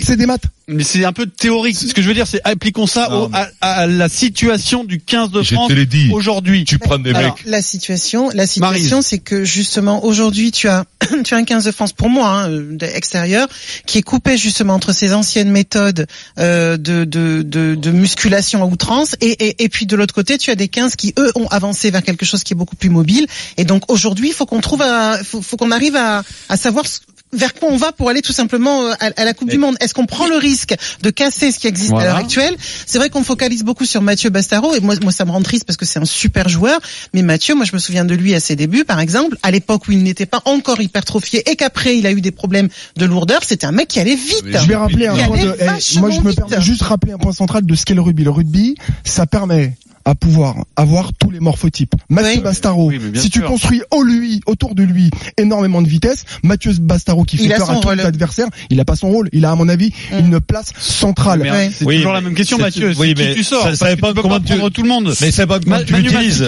c'est 0.03 0.15
des 0.17 0.25
maths. 0.25 0.43
Mais 0.71 0.83
c'est 0.83 1.03
un 1.03 1.13
peu 1.13 1.25
théorique. 1.25 1.75
Ce 1.77 1.93
que 1.93 2.01
je 2.01 2.07
veux 2.07 2.13
dire, 2.13 2.27
c'est 2.27 2.41
appliquons 2.43 2.87
ça 2.87 3.07
Non, 3.09 3.25
au- 3.25 3.29
à, 3.33 3.47
à 3.61 3.87
la 3.87 4.07
situation 4.07 4.83
du 4.83 4.99
15 4.99 5.31
de 5.31 5.41
Je 5.41 5.55
France 5.55 5.67
te 5.69 5.73
l'ai 5.73 5.85
dit. 5.85 6.09
aujourd'hui. 6.13 6.63
Tu 6.65 6.77
prends 6.79 6.99
des 6.99 7.09
Alors, 7.13 7.35
mecs. 7.35 7.45
La 7.45 7.61
situation, 7.61 8.29
la 8.33 8.45
situation, 8.45 9.01
c'est 9.01 9.19
que 9.19 9.43
justement 9.43 10.05
aujourd'hui 10.05 10.51
tu 10.51 10.67
as 10.67 10.85
tu 11.23 11.33
as 11.33 11.37
un 11.37 11.43
15 11.43 11.63
de 11.65 11.71
France 11.71 11.93
pour 11.93 12.09
moi 12.09 12.29
hein, 12.43 12.49
euh, 12.49 12.77
extérieur 12.93 13.47
qui 13.85 13.97
est 13.97 14.01
coupé 14.03 14.37
justement 14.37 14.73
entre 14.75 14.93
ces 14.93 15.13
anciennes 15.13 15.49
méthodes 15.51 16.05
euh, 16.37 16.77
de, 16.77 17.03
de, 17.05 17.41
de, 17.41 17.75
de 17.75 17.91
musculation 17.91 18.61
à 18.61 18.65
outrance 18.65 19.15
et, 19.21 19.31
et, 19.47 19.63
et 19.63 19.69
puis 19.69 19.85
de 19.85 19.95
l'autre 19.95 20.13
côté 20.13 20.37
tu 20.37 20.51
as 20.51 20.55
des 20.55 20.67
15 20.67 20.95
qui 20.95 21.13
eux 21.17 21.31
ont 21.35 21.47
avancé 21.47 21.89
vers 21.91 22.03
quelque 22.03 22.25
chose 22.25 22.43
qui 22.43 22.53
est 22.53 22.55
beaucoup 22.57 22.75
plus 22.75 22.89
mobile 22.89 23.25
et 23.57 23.63
donc 23.65 23.91
aujourd'hui 23.91 24.29
il 24.29 24.33
faut 24.33 24.45
qu'on 24.45 24.61
trouve 24.61 24.81
un- 24.81 25.23
faut, 25.23 25.41
faut 25.41 25.57
qu'on 25.57 25.71
arrive 25.71 25.95
à, 25.95 26.23
à 26.49 26.57
savoir 26.57 26.85
ce- 26.85 26.99
vers 27.31 27.53
quoi 27.53 27.69
on 27.71 27.77
va 27.77 27.91
pour 27.91 28.09
aller 28.09 28.21
tout 28.21 28.33
simplement 28.33 28.85
euh, 28.85 28.93
à, 28.99 29.25
la 29.25 29.33
Coupe 29.33 29.49
du 29.49 29.57
Monde 29.57 29.75
Est-ce 29.79 29.93
qu'on 29.93 30.05
prend 30.05 30.27
le 30.27 30.37
risque 30.37 30.75
de 31.01 31.09
casser 31.09 31.51
ce 31.51 31.59
qui 31.59 31.67
existe 31.67 31.91
Voilà. 31.91 32.09
à 32.09 32.13
l'heure 32.13 32.23
actuelle? 32.23 32.55
C'est 32.85 32.97
vrai 32.97 33.09
qu'on 33.09 33.23
focalise 33.23 33.63
beaucoup 33.63 33.85
sur 33.85 34.01
Mathieu 34.01 34.29
Bastaro 34.29 34.73
et 34.75 34.79
moi, 34.79 34.95
moi 35.01 35.11
ça 35.11 35.25
me 35.25 35.31
rend 35.31 35.41
triste 35.41 35.65
parce 35.65 35.77
que 35.77 35.85
c'est 35.85 35.99
un 35.99 36.05
super 36.05 36.49
joueur. 36.49 36.79
Mais 37.13 37.21
Mathieu, 37.21 37.55
moi 37.55 37.65
je 37.65 37.73
me 37.73 37.79
souviens 37.79 38.05
de 38.05 38.15
lui 38.15 38.33
à 38.33 38.39
ses 38.39 38.55
débuts, 38.55 38.85
par 38.85 38.99
exemple, 38.99 39.37
à 39.43 39.51
l'époque 39.51 39.87
où 39.87 39.91
il 39.91 40.03
n'était 40.03 40.25
pas 40.25 40.41
encore 40.45 40.81
hypertrophié 40.81 41.49
et 41.49 41.55
qu'après 41.55 41.97
il 41.97 42.07
a 42.07 42.11
eu 42.11 42.21
des 42.21 42.31
problèmes 42.31 42.69
de 42.97 43.05
lourdeur. 43.05 43.43
C'était 43.43 43.67
un 43.67 43.71
mec 43.71 43.87
qui 43.87 43.99
allait 43.99 44.15
vite. 44.15 44.45
Je 44.45 44.67
vais 44.67 44.75
rappeler 44.75 45.07
un 45.07 45.15
point 45.15 45.37
de, 45.37 45.55
eh, 45.59 45.99
moi 45.99 46.09
je 46.09 46.21
me 46.21 46.33
permets 46.33 46.61
juste 46.61 46.81
rappeler 46.81 47.13
un 47.13 47.17
point 47.17 47.33
central 47.33 47.65
de 47.65 47.75
ce 47.75 47.85
qu'est 47.85 47.93
le 47.93 48.01
rugby. 48.01 48.23
Le 48.23 48.31
rugby, 48.31 48.75
ça 49.03 49.25
permet 49.25 49.75
à 50.09 50.15
pouvoir 50.15 50.55
avoir 50.75 51.13
tous 51.13 51.29
les 51.29 51.39
morphotypes. 51.39 51.93
Mathieu 52.09 52.31
Oui. 52.37 52.41
Bastaro, 52.41 52.87
Oui, 52.87 52.99
mais 53.13 53.19
si 53.19 53.29
tu 53.29 53.41
construis 53.41 53.81
au 53.91 54.01
lui, 54.03 54.41
autour 54.47 54.73
de 54.73 54.81
lui, 54.83 55.11
énormément 55.37 55.81
de 55.83 55.87
vitesse, 55.87 56.25
Mathieu 56.43 56.73
Bastaro 56.81 57.23
qui 57.23 57.37
fait 57.37 57.43
Il 57.43 57.49
peur 57.53 57.69
à 57.69 57.75
tous 57.75 57.91
les 57.91 58.01
adversaires, 58.03 58.47
il 58.71 58.79
a 58.79 58.85
pas 58.85 58.95
son 58.95 59.09
rôle, 59.09 59.29
il 59.33 59.45
a 59.45 59.51
à 59.51 59.55
mon 59.55 59.69
avis 59.69 59.93
Mm. 60.11 60.17
une 60.19 60.39
place 60.39 60.73
centrale. 60.79 61.41
mais. 61.43 61.69
C'est 61.71 61.85
Oui, 61.85 61.97
toujours 61.97 62.11
mais 62.13 62.17
la 62.17 62.21
même 62.21 62.33
question, 62.33 62.57
Mathieu. 62.57 62.89
oui, 62.97 63.09
C'est 63.09 63.13
qui 63.13 63.23
mais 63.23 63.35
tu 63.35 63.43
sors 63.43 63.63
ça- 63.63 63.75
ça 63.75 63.95
peux 63.95 64.13
comment 64.13 64.39
pas 64.39 64.45
tu- 64.45 64.55
prendre 64.55 64.69
tout 64.69 64.81
le 64.83 64.89
monde. 64.89 65.13
Mais 65.21 65.31
c'est 65.31 65.45
pas 65.45 65.59
comment 65.59 65.77
tu 65.85 65.93
l'utilises. 65.93 66.45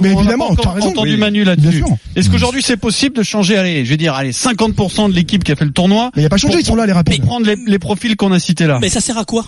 Mais 0.00 0.12
évidemment, 0.12 0.54
pas 0.54 0.62
tu 0.62 0.68
as 0.68 0.72
raison. 0.72 0.88
entendu. 0.88 1.16
Manu 1.18 1.44
là-dessus. 1.44 1.84
Est-ce 2.16 2.30
qu'aujourd'hui 2.30 2.62
c'est 2.62 2.76
possible 2.78 3.16
de 3.16 3.22
changer, 3.22 3.56
allez, 3.58 3.84
je 3.84 3.90
vais 3.90 3.96
dire, 3.98 4.14
allez, 4.14 4.32
50% 4.32 5.08
de 5.10 5.14
l'équipe 5.14 5.44
qui 5.44 5.52
a 5.52 5.56
fait 5.56 5.64
le 5.66 5.72
tournoi 5.72 6.10
Mais 6.16 6.20
il 6.20 6.22
n'y 6.22 6.26
a 6.26 6.30
pas 6.30 6.36
changé, 6.38 6.58
ils 6.60 6.64
sont 6.64 6.74
là 6.76 6.86
les 6.86 6.92
pour 6.92 6.98
rapides. 6.98 7.22
prendre 7.24 7.46
les, 7.46 7.56
les 7.66 7.78
profils 7.78 8.16
qu'on 8.16 8.32
a 8.32 8.38
cités 8.38 8.66
là 8.66 8.78
Mais 8.80 8.88
ça 8.88 9.00
sert 9.00 9.18
à 9.18 9.24
quoi? 9.24 9.44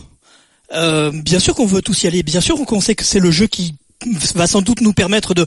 Euh, 0.75 1.11
Bien 1.13 1.39
sûr 1.39 1.55
qu'on 1.55 1.67
veut 1.67 1.83
tous 1.83 2.03
y 2.03 2.07
aller. 2.07 2.23
Bien 2.23 2.41
sûr 2.41 2.57
qu'on 2.65 2.81
sait 2.81 2.95
que 2.95 3.05
c'est 3.05 3.21
le 3.21 3.31
jeu 3.31 3.47
qui 3.47 3.75
va 4.35 4.47
sans 4.47 4.61
doute 4.61 4.81
nous 4.81 4.93
permettre 4.93 5.35
de, 5.35 5.47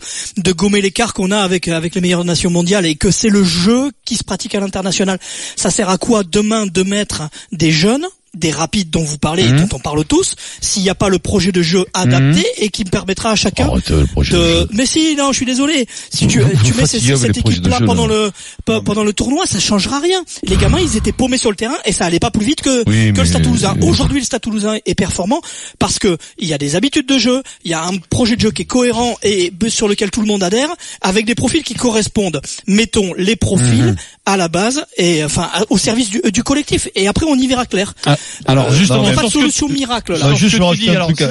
gommer 0.52 0.82
l'écart 0.82 1.14
qu'on 1.14 1.32
a 1.32 1.38
avec 1.40 1.68
les 1.68 2.02
meilleures 2.02 2.26
nations 2.26 2.50
mondiales 2.50 2.86
et 2.86 2.96
que 2.96 3.12
c'est 3.12 3.30
le 3.30 3.44
jeu 3.44 3.92
qui 4.06 4.16
se 4.16 4.24
pratique 4.24 4.56
à 4.56 4.60
l'international. 4.60 5.20
Ça 5.56 5.70
sert 5.70 5.90
à 5.90 5.98
quoi 5.98 6.24
demain 6.24 6.66
de 6.66 6.84
mettre 6.84 7.30
des 7.52 7.72
jeunes 7.72 8.08
des 8.34 8.52
rapides 8.52 8.90
dont 8.90 9.04
vous 9.04 9.18
parlez 9.18 9.44
et 9.44 9.50
Mhm. 9.52 9.62
dont 9.68 9.78
on 9.78 9.80
parle 9.80 10.04
tous, 10.06 10.36
s'il 10.62 10.84
n'y 10.84 10.90
a 10.90 10.96
pas 10.96 11.10
le 11.10 11.18
projet 11.20 11.52
de 11.52 11.62
jeu 11.62 11.86
adapté 11.94 12.46
et 12.58 12.70
qui 12.70 12.84
me 12.86 12.90
permettra 12.90 13.32
à 13.32 13.36
chacun 13.36 13.70
le 13.90 14.06
projet 14.06 14.34
de. 14.34 14.68
Mais 14.74 14.86
si, 14.86 15.16
non, 15.16 15.32
je 15.32 15.38
suis 15.38 15.46
désolé. 15.46 15.88
Si 16.14 16.28
tu, 16.28 16.42
tu 16.66 16.74
mets 16.74 16.86
cette 16.86 17.04
de 17.04 17.40
équipe-là 17.40 17.80
pendant 17.86 18.06
là. 18.08 18.14
le 18.26 18.32
pe- 18.66 18.82
pendant 18.84 19.04
le 19.04 19.14
tournoi, 19.14 19.46
ça 19.48 19.60
changera 19.60 20.00
rien. 20.00 20.24
Les 20.44 20.56
gamins, 20.58 20.80
ils 20.80 20.98
étaient 20.98 21.12
paumés 21.12 21.38
sur 21.38 21.50
le 21.50 21.56
terrain 21.56 21.78
et 21.86 21.92
ça 21.92 22.06
allait 22.06 22.20
pas 22.20 22.32
plus 22.32 22.46
vite 22.46 22.62
que, 22.62 22.84
Oui, 22.88 23.14
que 23.14 23.22
le 23.22 23.26
Stade 23.28 23.44
Toulousain. 23.44 23.76
Aujourd'hui, 23.82 24.20
le 24.20 24.26
Stade 24.26 24.42
Toulousain 24.42 24.78
est 24.86 24.96
performant 24.96 25.42
parce 25.80 25.98
que 26.00 26.18
il 26.38 26.48
y 26.48 26.54
a 26.54 26.58
des 26.58 26.76
habitudes 26.76 27.08
de 27.08 27.18
jeu, 27.18 27.42
il 27.64 27.72
y 27.72 27.74
a 27.74 27.84
un 27.84 27.98
projet 27.98 28.36
de 28.36 28.42
jeu 28.42 28.52
qui 28.52 28.64
est 28.64 28.66
cohérent 28.66 29.16
et 29.24 29.52
sur 29.70 29.88
lequel 29.88 30.12
tout 30.12 30.22
le 30.22 30.28
monde 30.28 30.44
adhère, 30.44 30.70
avec 31.02 31.26
des 31.26 31.36
profils 31.36 31.64
qui 31.64 31.74
correspondent. 31.76 32.42
Mettons 32.68 33.14
les 33.18 33.36
profils 33.36 33.68
Mhm. 33.86 33.96
à 34.26 34.38
la 34.38 34.48
base 34.48 34.86
et 34.98 35.24
enfin 35.24 35.50
au 35.70 35.78
service 35.78 36.10
du, 36.10 36.22
du 36.32 36.44
collectif. 36.44 36.90
Et 36.96 37.08
après, 37.08 37.26
on 37.28 37.36
y 37.36 37.48
verra 37.48 37.66
clair. 37.66 37.94
Ah, 38.06 38.17
Alors 38.46 38.68
Euh, 38.68 38.76
justement, 38.76 39.00
non, 39.00 39.04
Il 39.04 39.06
n'y 39.06 39.12
a 39.12 39.16
mais- 39.16 39.22
pas 39.22 39.28
de 39.28 39.32
solution 39.32 39.70
miracle 39.70 40.14
là. 40.14 40.26
Alors, 40.26 40.38
juste 40.38 40.52
je 40.58 40.58
tu 40.74 40.80
dis, 40.80 40.90
alors, 40.90 41.08
truc 41.08 41.18
si- 41.18 41.24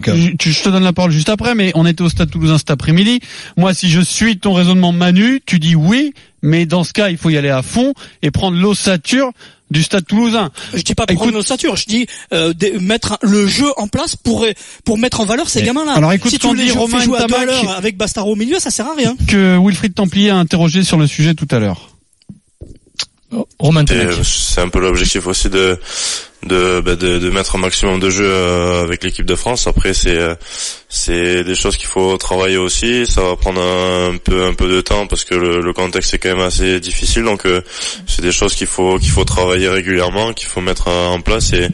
quand 0.00 0.12
même. 0.12 0.20
je, 0.20 0.36
tu- 0.36 0.52
je 0.52 0.62
te 0.62 0.68
donne 0.68 0.84
la 0.84 0.92
parole 0.92 1.10
juste 1.10 1.28
après, 1.28 1.54
mais 1.54 1.72
on 1.74 1.86
était 1.86 2.02
au 2.02 2.08
Stade 2.08 2.30
Toulousain 2.30 2.58
cet 2.58 2.70
après-midi. 2.70 3.20
Moi, 3.56 3.74
si 3.74 3.88
je 3.90 4.00
suis 4.00 4.38
ton 4.38 4.52
raisonnement 4.52 4.92
Manu, 4.92 5.40
tu 5.44 5.58
dis 5.58 5.74
oui, 5.74 6.12
mais 6.42 6.66
dans 6.66 6.84
ce 6.84 6.92
cas, 6.92 7.08
il 7.10 7.16
faut 7.16 7.30
y 7.30 7.36
aller 7.36 7.48
à 7.50 7.62
fond 7.62 7.92
et 8.22 8.30
prendre 8.30 8.56
l'ossature 8.56 9.30
du 9.70 9.82
Stade 9.82 10.06
Toulousain. 10.06 10.50
Je 10.74 10.82
dis 10.82 10.94
pas 10.94 11.04
Écoute- 11.04 11.16
prendre 11.16 11.32
l'ossature, 11.32 11.74
je 11.76 11.86
dis 11.86 12.06
euh, 12.32 12.52
de- 12.52 12.78
mettre 12.78 13.18
le 13.22 13.46
jeu 13.46 13.66
en 13.78 13.88
place 13.88 14.14
pour 14.14 14.46
pour 14.84 14.98
mettre 14.98 15.20
en 15.20 15.24
valeur 15.24 15.48
ces 15.48 15.60
Mais- 15.60 15.66
gamins-là. 15.66 15.92
alors 15.94 16.12
écoute 16.12 16.30
si 16.30 16.36
ce 16.36 16.40
tu 16.46 16.54
dit 16.54 16.70
Romain 16.70 16.98
l'heure 17.46 17.70
avec 17.76 17.96
Bastaro 17.96 18.32
au 18.32 18.36
milieu, 18.36 18.58
ça 18.60 18.70
sert 18.70 18.86
à 18.86 18.94
rien. 18.94 19.16
Que 19.26 19.58
Wilfried 19.58 19.94
Templier 19.94 20.30
a 20.30 20.36
interrogé 20.36 20.84
sur 20.84 20.98
le 20.98 21.06
sujet 21.06 21.34
tout 21.34 21.48
à 21.50 21.58
l'heure. 21.58 21.93
Euh, 24.20 24.22
c'est 24.22 24.60
un 24.60 24.68
peu 24.68 24.80
l'objectif 24.80 25.26
aussi 25.26 25.48
de 25.50 25.78
de, 26.44 26.80
bah, 26.80 26.96
de 26.96 27.18
de 27.18 27.30
mettre 27.30 27.56
un 27.56 27.58
maximum 27.58 28.00
de 28.00 28.10
jeux 28.10 28.28
euh, 28.28 28.82
avec 28.82 29.04
l'équipe 29.04 29.26
de 29.26 29.34
France. 29.34 29.66
Après 29.66 29.94
c'est 29.94 30.16
euh, 30.16 30.34
c'est 30.88 31.44
des 31.44 31.54
choses 31.54 31.76
qu'il 31.76 31.88
faut 31.88 32.16
travailler 32.18 32.56
aussi. 32.56 33.06
Ça 33.06 33.22
va 33.22 33.36
prendre 33.36 33.60
un, 33.60 34.16
peu 34.16 34.44
un 34.44 34.54
peu 34.54 34.68
de 34.68 34.80
temps 34.80 35.06
parce 35.06 35.24
que 35.24 35.34
le, 35.34 35.60
le 35.60 35.72
contexte 35.72 36.14
est 36.14 36.18
quand 36.18 36.28
même 36.30 36.46
assez 36.46 36.80
difficile. 36.80 37.24
Donc 37.24 37.46
euh, 37.46 37.60
c'est 38.06 38.22
des 38.22 38.32
choses 38.32 38.54
qu'il 38.54 38.66
faut 38.66 38.98
qu'il 38.98 39.10
faut 39.10 39.24
travailler 39.24 39.68
régulièrement, 39.68 40.32
qu'il 40.32 40.46
faut 40.46 40.60
mettre 40.60 40.88
en 40.88 41.20
place. 41.20 41.52
Et 41.52 41.68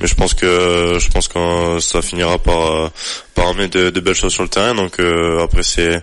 mais 0.00 0.06
je 0.06 0.14
pense 0.14 0.34
que 0.34 0.98
je 1.00 1.08
pense 1.08 1.28
que 1.28 1.78
ça 1.80 2.02
finira 2.02 2.38
par 2.38 2.90
par 3.34 3.48
amener 3.48 3.68
de, 3.68 3.90
de 3.90 4.00
belles 4.00 4.14
choses 4.14 4.32
sur 4.32 4.42
le 4.42 4.48
terrain. 4.48 4.74
Donc 4.74 4.98
euh, 5.00 5.42
après 5.42 5.62
c'est 5.62 6.02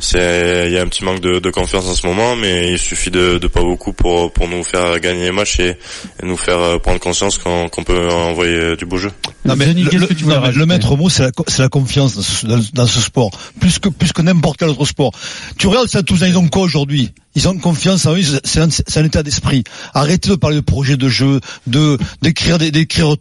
c'est 0.00 0.64
il 0.66 0.72
y 0.72 0.78
a 0.78 0.82
un 0.82 0.88
petit 0.88 1.04
manque 1.04 1.20
de, 1.20 1.38
de 1.38 1.50
confiance 1.50 1.86
en 1.86 1.94
ce 1.94 2.06
moment, 2.06 2.36
mais 2.36 2.72
il 2.72 2.78
suffit 2.78 3.10
de, 3.10 3.38
de 3.38 3.46
pas 3.46 3.62
beaucoup 3.62 3.92
pour 3.92 4.32
pour 4.32 4.48
nous 4.48 4.62
faire 4.62 4.98
gagner 5.00 5.24
les 5.24 5.32
matchs 5.32 5.60
et, 5.60 5.70
et 5.70 6.26
nous 6.26 6.36
faire 6.36 6.80
prendre 6.80 7.00
conscience 7.00 7.38
qu'on 7.38 7.59
qu'on 7.68 7.84
peut 7.84 8.08
envoyer 8.10 8.76
du 8.76 8.86
beau 8.86 8.96
jeu? 8.98 9.10
Non, 9.44 9.56
mais 9.56 9.66
Denis, 9.66 9.82
le, 9.84 9.90
qu'est-ce 9.90 10.02
le- 10.02 10.06
que 10.08 10.14
tu 10.14 10.24
voulais 10.24 10.36
non, 10.36 10.40
mais 10.42 10.46
le 10.48 10.52
rajouter 10.52 10.66
maître 10.66 10.96
mot, 10.96 11.08
c'est 11.08 11.58
la, 11.58 11.68
confiance 11.68 12.14
dans 12.14 12.22
ce, 12.22 12.46
dans, 12.46 12.60
dans 12.74 12.86
ce 12.86 13.00
sport. 13.00 13.30
Plus 13.60 13.78
que, 13.78 13.88
plus 13.88 14.12
que 14.12 14.22
n'importe 14.22 14.58
quel 14.58 14.68
autre 14.68 14.84
sport. 14.86 15.12
Tu 15.58 15.66
regardes 15.66 15.88
ça, 15.88 16.02
tous, 16.02 16.20
ils 16.26 16.36
ont 16.36 16.48
quoi 16.48 16.62
aujourd'hui? 16.62 17.10
Ils 17.36 17.46
ont 17.46 17.56
confiance 17.58 18.06
en 18.06 18.16
eux, 18.16 18.22
c'est 18.42 18.60
un, 18.60 19.04
état 19.04 19.22
d'esprit. 19.22 19.62
Arrêtez 19.94 20.30
de 20.30 20.34
parler 20.34 20.56
de 20.56 20.62
projet 20.62 20.96
de 20.96 21.08
jeu, 21.08 21.40
de, 21.68 21.96
d'écrire, 22.22 22.58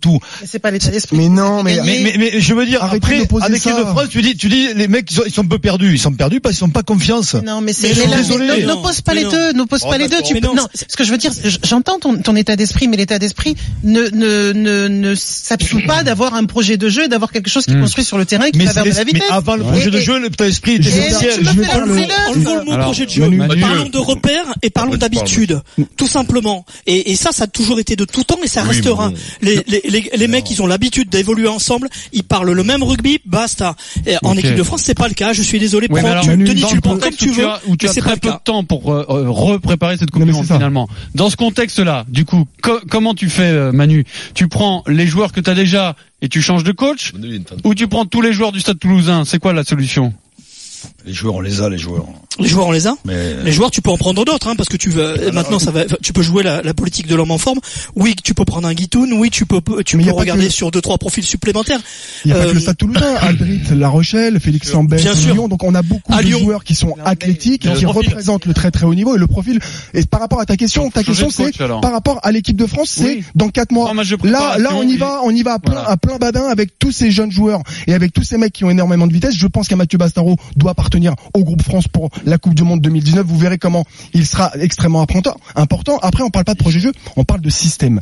tout. 0.01 0.19
Mais 0.41 0.47
c'est 0.47 0.57
pas 0.57 0.71
l'état 0.71 0.89
d'esprit. 0.89 1.15
Mais 1.17 1.29
non, 1.29 1.61
mais- 1.61 1.79
Mais, 1.83 1.99
mais, 2.03 2.15
mais 2.17 2.41
je 2.41 2.53
veux 2.55 2.65
dire, 2.65 2.83
après, 2.83 3.17
avec 3.17 3.31
l'équipe 3.51 3.71
ça. 3.71 3.79
de 3.79 3.85
France, 3.85 4.09
tu 4.09 4.21
dis, 4.23 4.35
tu 4.35 4.49
dis, 4.49 4.73
les 4.73 4.87
mecs, 4.87 5.11
ils 5.11 5.15
sont, 5.15 5.23
ils 5.27 5.31
sont 5.31 5.43
un 5.43 5.47
peu 5.47 5.59
perdus. 5.59 5.93
Ils 5.93 5.99
sont 5.99 6.11
perdus 6.11 6.39
parce 6.41 6.57
qu'ils 6.57 6.65
n'ont 6.65 6.71
pas 6.73 6.81
confiance. 6.81 7.35
Non, 7.35 7.61
mais 7.61 7.71
c'est 7.71 7.93
n'oppose 8.65 9.01
pas 9.01 9.13
mais 9.13 9.23
les 9.23 9.29
deux, 9.29 9.53
n'oppose 9.53 9.81
Oh, 9.85 9.89
pas 9.89 9.97
les 9.97 10.07
deux. 10.07 10.21
Tu 10.23 10.39
non, 10.41 10.55
non, 10.55 10.67
ce 10.73 10.95
que 10.95 11.03
je 11.03 11.11
veux 11.11 11.17
dire, 11.17 11.31
j'entends 11.63 11.99
ton, 11.99 12.17
ton 12.17 12.35
état 12.35 12.55
d'esprit, 12.55 12.87
mais 12.87 12.97
l'état 12.97 13.19
d'esprit 13.19 13.55
ne, 13.83 14.01
ne, 14.09 14.28
ne 14.29 14.53
ne 14.53 14.87
ne 14.87 15.15
s'absout 15.15 15.81
pas 15.87 16.03
d'avoir 16.03 16.33
un 16.35 16.45
projet 16.45 16.77
de 16.77 16.89
jeu 16.89 17.05
et 17.05 17.07
d'avoir 17.07 17.31
quelque 17.31 17.49
chose 17.49 17.65
qui 17.65 17.73
Hmm. 17.75 17.81
construit 17.81 18.03
sur 18.03 18.17
le 18.17 18.25
terrain 18.25 18.49
qui 18.51 18.57
Mais, 18.57 18.65
va 18.65 18.73
vers 18.73 18.83
de 18.83 18.89
la 18.89 18.95
c'est- 18.95 19.05
mais 19.05 19.11
vitesse. 19.13 19.29
avant 19.31 19.55
le 19.55 19.63
Et- 19.63 19.67
projet 19.67 19.89
de 19.91 19.97
et- 19.97 20.01
jeu, 20.01 20.21
l'état 20.21 20.45
d'esprit 20.45 20.73
était 20.75 20.83
Je 20.83 20.89
vais- 20.89 21.07
essentiel. 21.07 21.39
le- 21.39 21.43
le- 21.43 21.69
Enlevons 22.29 22.55
le 22.59 22.63
mot 22.65 22.71
Alors, 22.73 22.85
projet 22.85 23.05
de 23.05 23.09
jeu. 23.11 23.21
Manu, 23.21 23.37
Manu, 23.37 23.61
Parlons 23.61 23.89
de 23.89 23.97
repères 23.97 24.53
et 24.61 24.69
parlons 24.69 24.95
d'habitude, 24.97 25.61
tout 25.97 26.07
simplement. 26.07 26.65
Et, 26.87 27.11
et 27.11 27.15
ça, 27.15 27.31
ça 27.31 27.45
a 27.45 27.47
toujours 27.47 27.79
été 27.79 27.95
de 27.95 28.05
tout 28.05 28.23
temps 28.23 28.37
et 28.43 28.47
ça 28.47 28.61
Oui, 28.63 28.69
restera. 28.69 29.09
bon. 29.09 29.15
Les, 29.41 29.63
les, 29.67 29.81
les, 29.89 30.09
les 30.15 30.27
mecs, 30.27 30.49
ils 30.51 30.61
ont 30.61 30.67
l'habitude 30.67 31.09
d'évoluer 31.09 31.47
ensemble. 31.47 31.89
Ils 32.13 32.23
parlent 32.23 32.51
le 32.51 32.63
même 32.63 32.83
rugby, 32.83 33.19
basta. 33.25 33.75
Et 34.05 34.15
en 34.23 34.31
Ok. 34.31 34.39
équipe 34.39 34.55
de 34.55 34.63
France, 34.63 34.81
c'est 34.83 34.97
pas 34.97 35.07
le 35.07 35.13
cas. 35.13 35.33
Je 35.33 35.41
suis 35.41 35.59
désolé. 35.59 35.87
Oui, 35.89 35.99
prends- 36.01 36.11
alors, 36.11 36.23
tu, 36.23 36.29
Manu, 36.29 36.43
Denis, 36.45 36.61
dans 36.61 36.67
tu 36.67 36.73
le 36.73 36.77
le 36.77 36.81
prends 36.81 36.97
comme 36.97 37.13
tu 37.15 37.29
veux, 37.29 37.47
où 37.67 37.75
tu 37.77 37.87
as 37.87 37.93
c'est 37.93 38.01
très 38.01 38.11
le 38.13 38.17
peu 38.19 38.29
de 38.29 38.35
temps 38.43 38.63
pour 38.63 38.91
euh, 38.93 39.05
euh, 39.09 39.25
repréparer 39.29 39.97
cette 39.97 40.11
Coupe 40.11 40.23
du 40.25 40.31
Monde 40.31 40.45
finalement. 40.45 40.87
Dans 41.15 41.29
ce 41.29 41.35
contexte-là, 41.35 42.05
du 42.07 42.25
coup, 42.25 42.45
co- 42.61 42.79
comment 42.89 43.13
tu 43.13 43.29
fais, 43.29 43.43
euh, 43.43 43.71
Manu? 43.71 44.05
Tu 44.33 44.47
prends 44.47 44.83
les 44.87 45.07
joueurs 45.07 45.31
que 45.31 45.39
tu 45.39 45.49
as 45.49 45.55
déjà 45.55 45.95
et 46.21 46.29
tu 46.29 46.41
changes 46.41 46.63
de 46.63 46.71
coach 46.71 47.13
ou 47.63 47.75
tu 47.75 47.87
prends 47.87 48.05
tous 48.05 48.21
les 48.21 48.33
joueurs 48.33 48.51
du 48.51 48.59
Stade 48.59 48.79
Toulousain 48.79 49.25
C'est 49.25 49.39
quoi 49.39 49.53
la 49.53 49.63
solution? 49.63 50.13
Les 51.05 51.13
joueurs, 51.13 51.35
on 51.35 51.41
les 51.41 51.61
a, 51.61 51.69
les 51.69 51.77
joueurs. 51.77 52.05
Les 52.39 52.47
joueurs, 52.47 52.67
on 52.67 52.71
les 52.71 52.87
a. 52.87 52.95
Mais 53.05 53.35
Les 53.43 53.51
joueurs, 53.51 53.71
tu 53.71 53.81
peux 53.81 53.89
en 53.91 53.97
prendre 53.97 54.23
d'autres, 54.25 54.47
hein, 54.47 54.55
parce 54.55 54.69
que 54.69 54.77
tu 54.77 54.89
veux. 54.89 55.31
Maintenant, 55.31 55.59
ça 55.59 55.71
va. 55.71 55.85
Tu 56.01 56.13
peux 56.13 56.21
jouer 56.21 56.43
la, 56.43 56.61
la 56.61 56.73
politique 56.73 57.07
de 57.07 57.15
l'homme 57.15 57.31
en 57.31 57.37
forme. 57.37 57.59
Oui, 57.95 58.15
tu 58.23 58.33
peux 58.33 58.45
prendre 58.45 58.67
un 58.67 58.73
Guitoun. 58.73 59.13
Oui, 59.13 59.29
tu 59.29 59.45
peux. 59.45 59.61
Tu 59.83 59.97
Mais 59.97 60.03
y 60.03 60.05
peux 60.07 60.13
regarder 60.13 60.47
que- 60.47 60.53
sur 60.53 60.71
deux 60.71 60.81
trois 60.81 60.97
profils 60.97 61.25
supplémentaires. 61.25 61.79
Il 62.25 62.31
n'y 62.31 62.37
a 62.37 62.41
pas 62.41 62.45
Euh, 62.45 62.49
que 62.49 62.53
le 62.55 62.59
Stade 62.61 62.77
Toulousain, 62.77 63.15
Aldrit, 63.21 63.61
La 63.75 63.89
Rochelle, 63.89 64.39
Félix 64.39 64.71
Lambert, 64.73 64.99
Bien 64.99 65.13
sûr. 65.15 65.33
Lyon. 65.33 65.47
Donc 65.47 65.63
on 65.63 65.75
a 65.75 65.81
beaucoup 65.81 66.13
À 66.13 66.21
de 66.21 66.27
Lyon. 66.27 66.39
joueurs 66.39 66.63
qui 66.63 66.75
sont 66.75 66.95
athlétiques, 67.03 67.65
Dans 67.65 67.73
qui 67.73 67.81
le 67.83 67.89
représentent 67.89 68.45
le 68.45 68.53
très 68.53 68.71
très 68.71 68.85
haut 68.85 68.95
niveau 68.95 69.15
et 69.15 69.19
le 69.19 69.27
profil. 69.27 69.59
Et 69.93 70.03
par 70.05 70.19
rapport 70.19 70.39
à 70.39 70.45
ta 70.45 70.55
question, 70.57 70.89
ta 70.89 71.03
question 71.03 71.29
c'est 71.29 71.51
par 71.57 71.91
rapport 71.91 72.19
à 72.23 72.31
l'équipe 72.31 72.55
de 72.57 72.65
France, 72.65 72.89
c'est 72.95 73.03
Oui. 73.17 73.23
dans 73.35 73.49
quatre 73.49 73.71
mois. 73.71 73.91
Là, 74.23 74.57
là, 74.57 74.69
on 74.73 74.83
y 74.83 74.97
va, 74.97 75.21
on 75.23 75.31
y 75.31 75.43
va 75.43 75.53
à 75.53 75.59
plein, 75.59 75.73
Voilà. 75.73 75.89
à 75.89 75.97
plein 75.97 76.17
badin 76.17 76.45
avec 76.49 76.77
tous 76.79 76.91
ces 76.91 77.11
jeunes 77.11 77.31
joueurs 77.31 77.61
et 77.87 77.93
avec 77.93 78.13
tous 78.13 78.23
ces 78.23 78.37
mecs 78.37 78.53
qui 78.53 78.63
ont 78.63 78.69
énormément 78.69 79.07
de 79.07 79.13
vitesse. 79.13 79.35
Je 79.35 79.47
pense 79.47 79.67
qu'un 79.67 79.75
Mathieu 79.75 79.97
Bastaro 79.97 80.35
doit 80.55 80.71
appartenir 80.71 81.13
au 81.33 81.43
groupe 81.43 81.61
France 81.63 81.87
pour 81.87 82.09
la 82.29 82.37
Coupe 82.37 82.53
du 82.55 82.63
Monde 82.63 82.81
2019. 82.81 83.25
Vous 83.25 83.37
verrez 83.37 83.57
comment 83.57 83.85
il 84.13 84.25
sera 84.25 84.51
extrêmement 84.59 85.01
important. 85.01 85.35
important. 85.55 85.97
Après, 86.01 86.23
on 86.23 86.29
parle 86.29 86.45
pas 86.45 86.53
de 86.53 86.59
projet 86.59 86.77
de 86.79 86.83
jeu, 86.83 86.91
on 87.15 87.23
parle 87.23 87.41
de 87.41 87.49
système. 87.49 87.99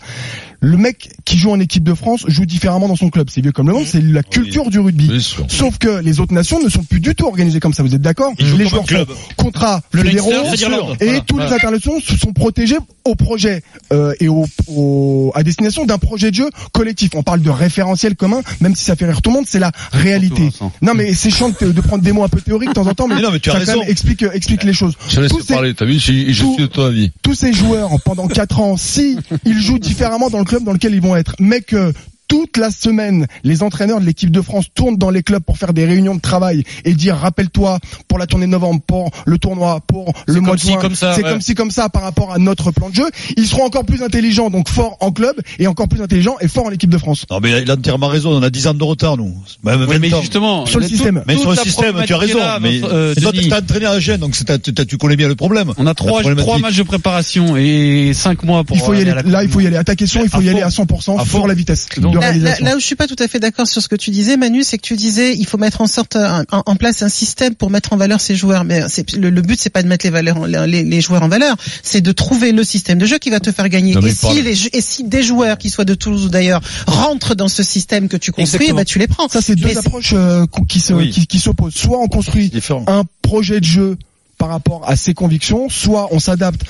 Le 0.60 0.75
mec 0.77 1.10
qui 1.24 1.38
joue 1.38 1.51
en 1.51 1.60
équipe 1.60 1.84
de 1.84 1.93
France 1.93 2.24
joue 2.27 2.46
différemment 2.46 2.88
dans 2.88 2.96
son 2.96 3.10
club. 3.10 3.29
C'est 3.31 3.41
vieux 3.41 3.51
comme 3.51 3.67
le 3.67 3.74
monde, 3.75 3.86
c'est 3.86 4.01
la 4.01 4.24
culture 4.24 4.69
du 4.72 4.79
rugby. 4.79 5.10
Sauf 5.48 5.77
que 5.77 6.01
les 6.01 6.19
autres 6.19 6.34
nations 6.34 6.62
ne 6.63 6.67
sont 6.69 6.84
plus 6.84 7.00
du 7.00 7.13
tout 7.13 7.25
organisées 7.27 7.60
comme 7.60 7.74
ça. 7.74 7.84
Vous 7.84 7.93
êtes 7.93 8.01
d'accord 8.01 8.34
Les 8.39 8.67
joueurs 8.67 8.84
club. 8.86 9.07
sont 9.07 9.15
contrats 9.43 9.81
Le 9.91 10.03
fédéraux 10.03 10.31
et 10.31 10.34
Voilà, 10.34 11.19
tous 11.22 11.36
voilà. 11.36 11.50
les 11.50 11.55
internationaux 11.55 12.00
se 12.01 12.17
sont 12.17 12.34
protégés 12.34 12.77
au 13.05 13.13
projet 13.15 13.62
euh, 13.93 14.13
et 14.19 14.27
au, 14.27 14.46
au- 14.67 15.31
à 15.36 15.43
destination 15.43 15.86
d'un 15.86 15.98
projet 16.00 16.31
de 16.31 16.36
jeu 16.36 16.50
collectif. 16.74 17.12
On 17.15 17.24
parle 17.24 17.41
de 17.41 17.50
référentiel 17.51 18.15
commun, 18.15 18.41
même 18.60 18.75
si 18.75 18.84
ça 18.84 18.96
fait 18.96 19.05
rire 19.05 19.22
tout 19.22 19.29
le 19.29 19.36
monde, 19.36 19.46
c'est 19.48 19.60
la 19.60 19.72
réalité. 19.91 20.50
Non 20.81 20.93
mais 20.96 21.13
c'est 21.13 21.29
chiant 21.29 21.50
de, 21.50 21.72
de 21.72 21.81
prendre 21.81 22.03
des 22.03 22.12
mots 22.12 22.24
un 22.24 22.29
peu 22.29 22.41
théoriques 22.41 22.69
de 22.69 22.74
temps 22.74 22.88
en 22.88 22.93
temps, 22.96 23.07
mais, 23.07 23.15
Mais 23.15 23.22
non, 23.22 23.29
mais 23.31 23.39
tu 23.39 23.50
as 23.50 23.53
ça, 23.53 23.60
quand 23.60 23.65
raison. 23.65 23.79
même, 23.81 23.89
explique 24.25 24.36
explique 24.38 24.63
les 24.63 24.74
choses. 24.74 24.93
Je 25.09 25.21
laisse 25.21 25.31
ces- 25.45 25.53
parler, 25.53 25.74
t'as 25.74 25.86
vu, 25.86 26.00
je, 26.00 26.31
je 26.31 26.41
tout- 26.41 26.53
suis 26.53 26.63
de 26.63 26.67
ton 26.67 26.86
avis. 26.86 27.12
tous 27.21 27.33
ces 27.36 27.53
joueurs 27.53 27.89
pendant 28.05 28.27
quatre 28.27 28.59
ans, 28.59 28.77
si 28.77 29.17
ils 29.45 29.59
jouent 29.62 29.79
différemment 29.79 30.29
dans 30.29 30.39
le 30.39 30.45
club 30.45 30.63
dans 30.63 30.74
lequel 30.74 30.93
ils 30.93 31.01
vont 31.01 31.15
être, 31.15 31.36
mais 31.39 31.62
que 31.62 31.93
toute 32.27 32.57
la 32.57 32.72
semaine, 32.72 33.27
les 33.43 33.63
entraîneurs 33.63 34.00
de 34.01 34.05
l'équipe 34.05 34.31
de 34.31 34.41
France 34.41 34.65
tournent 34.74 34.98
dans 34.98 35.10
les 35.10 35.24
clubs 35.24 35.43
pour 35.43 35.57
faire 35.57 35.74
des 35.74 35.86
réunions 35.86 36.15
de 36.15 36.22
travail 36.22 36.63
et 36.86 36.93
dire 36.93 37.15
rappelle-toi 37.15 37.79
pour 38.07 38.17
la 38.19 38.25
tournée 38.27 38.46
de 38.46 38.51
novembre, 38.51 38.81
pour 38.86 39.12
le 39.25 39.38
tournoi, 39.38 39.79
pour 39.88 40.12
le 40.27 40.34
C'est 40.36 40.39
mois 40.39 40.50
comme 40.50 40.57
de 40.57 40.62
juin, 40.62 40.77
comme 40.81 40.96
ça, 40.96 41.13
c'est 41.13 41.24
ouais. 41.24 41.29
comme 41.29 41.41
si 41.41 41.55
comme 41.55 41.72
ça 41.72 41.89
par 41.89 42.01
rapport 42.01 42.34
à 42.34 42.38
notre 42.39 42.72
plan 42.72 42.89
de 42.89 42.96
jeu, 42.96 43.05
ils 43.38 43.48
seront 43.48 43.65
encore 43.65 43.86
plus 43.86 44.03
intelligents 44.03 44.50
donc 44.50 44.69
forts 44.69 44.98
en 45.00 45.12
club 45.12 45.36
et 45.60 45.67
encore 45.67 45.88
plus 45.88 46.01
intelligents 46.01 46.36
et 46.41 46.48
forts 46.48 46.65
en 46.65 46.72
équipe 46.72 46.89
de 46.89 46.98
France. 46.98 47.25
Non, 47.29 47.39
mais 47.41 47.62
il 47.62 47.72
a- 47.72 47.75
entièrement 47.75 48.07
raison. 48.07 48.31
On 48.38 48.43
a 48.43 48.50
10 48.50 48.67
ans 48.67 48.74
de 48.74 48.84
retard, 48.84 49.17
nous. 49.17 49.34
Même 49.63 49.81
Oui, 49.81 49.88
20 49.96 50.00
mais 50.00 50.10
justement, 50.22 50.65
Sur 50.65 50.79
le 50.79 50.88
système. 50.88 51.24
Mais 51.27 51.38
sur 51.38 51.51
le 51.51 51.57
système, 51.57 52.03
tu 52.05 52.13
as 52.13 52.17
raison. 52.17 52.39
là, 52.39 52.60
Mais 52.62 52.81
euh, 52.84 53.13
toi, 53.15 53.31
t'es 53.31 53.53
entraîné 53.53 53.86
à 53.86 53.93
la 53.93 54.00
gêne, 54.00 54.19
donc 54.19 54.36
c'est- 54.36 54.46
t'as- 54.46 54.57
t'as- 54.57 54.86
tu 54.86 54.98
connais 54.98 55.15
bien 55.15 55.27
le 55.27 55.36
problème. 55.36 55.72
On 55.77 55.88
a 55.88 55.93
trois, 55.93 56.22
trois 56.36 56.57
matchs 56.60 56.77
de 56.77 56.84
préparation 56.84 57.55
et 57.57 58.12
cinq 58.13 58.43
mois 58.43 58.63
pour 58.63 58.75
Il 58.75 58.81
faut 58.81 58.93
y 58.93 59.01
aller 59.01 59.13
Là, 59.25 59.43
il 59.43 59.50
faut 59.50 59.60
y 59.62 59.67
aller. 59.67 59.77
À 59.77 59.84
ta 59.84 59.96
question, 59.96 60.22
il 60.24 60.29
faut 60.29 60.41
y 60.41 60.50
aller 60.50 60.62
à 60.62 60.69
100% 60.69 61.17
À 61.17 61.25
pour 61.25 61.48
la 61.48 61.53
vitesse 61.53 61.88
Donc, 61.98 62.16
de 62.19 62.25
Là, 62.25 62.31
là, 62.31 62.33
réalisation. 62.38 62.65
là 62.65 62.75
où 62.75 62.79
je 62.79 62.86
suis 62.86 62.95
pas 62.95 63.07
tout 63.07 63.15
à 63.19 63.27
fait 63.27 63.39
d'accord 63.39 63.67
sur 63.67 63.81
ce 63.81 63.88
que 63.88 63.95
tu 63.95 64.09
disais, 64.12 64.38
Manu, 64.38 64.63
c'est 64.63 64.77
que 64.77 64.83
tu 64.86 64.95
disais 64.95 65.36
il 65.36 65.45
faut 65.45 65.57
mettre 65.57 65.81
en 65.81 65.88
sorte 65.88 66.15
un- 66.15 66.43
en, 66.51 66.63
en 66.65 66.75
place 66.75 67.01
un 67.01 67.09
système 67.09 67.55
pour 67.55 67.69
mettre 67.69 67.93
en 67.93 67.97
valeur 67.97 68.19
ces 68.21 68.36
joueurs. 68.36 68.63
Mais 68.63 68.81
le, 69.15 69.29
le 69.29 69.41
but, 69.41 69.59
c'est 69.59 69.69
pas 69.69 69.83
de 69.83 69.88
mettre 69.88 70.05
les 70.05 70.12
valeurs, 70.12 70.38
en- 70.38 70.45
les, 70.45 70.83
les 70.83 71.01
joueurs 71.01 71.24
en 71.24 71.27
valeur, 71.29 71.55
c'est 71.83 72.01
de 72.01 72.12
trouver 72.12 72.51
le 72.51 72.63
système 72.63 72.97
de 72.97 73.05
jeu 73.05 73.17
qui 73.17 73.29
va 73.29 73.39
te 73.39 73.51
faire 73.51 73.69
gagner. 73.69 73.93
Non, 73.95 74.01
et 74.01 74.12
si, 74.13 74.41
les, 74.41 74.55
jeux- 74.55 74.69
et 74.74 74.81
si 74.81 75.03
des 75.03 75.24
joueurs 75.24 75.57
qui 75.57 75.69
soient 75.69 75.86
de 75.86 75.93
Toulouse 75.95 76.25
ou 76.25 76.29
d'ailleurs 76.29 76.62
rentrent 76.88 77.36
dans 77.36 77.47
ce 77.47 77.63
système 77.63 78.07
que 78.07 78.17
tu 78.17 78.31
construis, 78.31 78.71
bah 78.74 78.86
tu 78.86 79.00
les 79.00 79.07
prends. 79.07 79.27
Ça, 79.27 79.41
c'est 79.41 79.55
deux 79.55 79.67
Mais 79.67 79.77
approches 79.77 80.13
euh, 80.13 80.45
qui 80.67 80.79
se 80.79 80.93
Oui. 80.93 81.09
qui, 81.12 81.27
qui 81.27 81.39
s'opposent. 81.39 81.74
Soit 81.75 82.00
on 82.00 82.07
construit 82.07 82.51
un 82.88 83.03
projet 83.21 83.59
de 83.59 83.65
jeu 83.65 83.97
par 84.38 84.50
rapport 84.50 84.88
à 84.88 84.95
ses 84.95 85.13
convictions, 85.13 85.67
soit 85.69 86.09
on 86.12 86.19
s'adapte, 86.19 86.62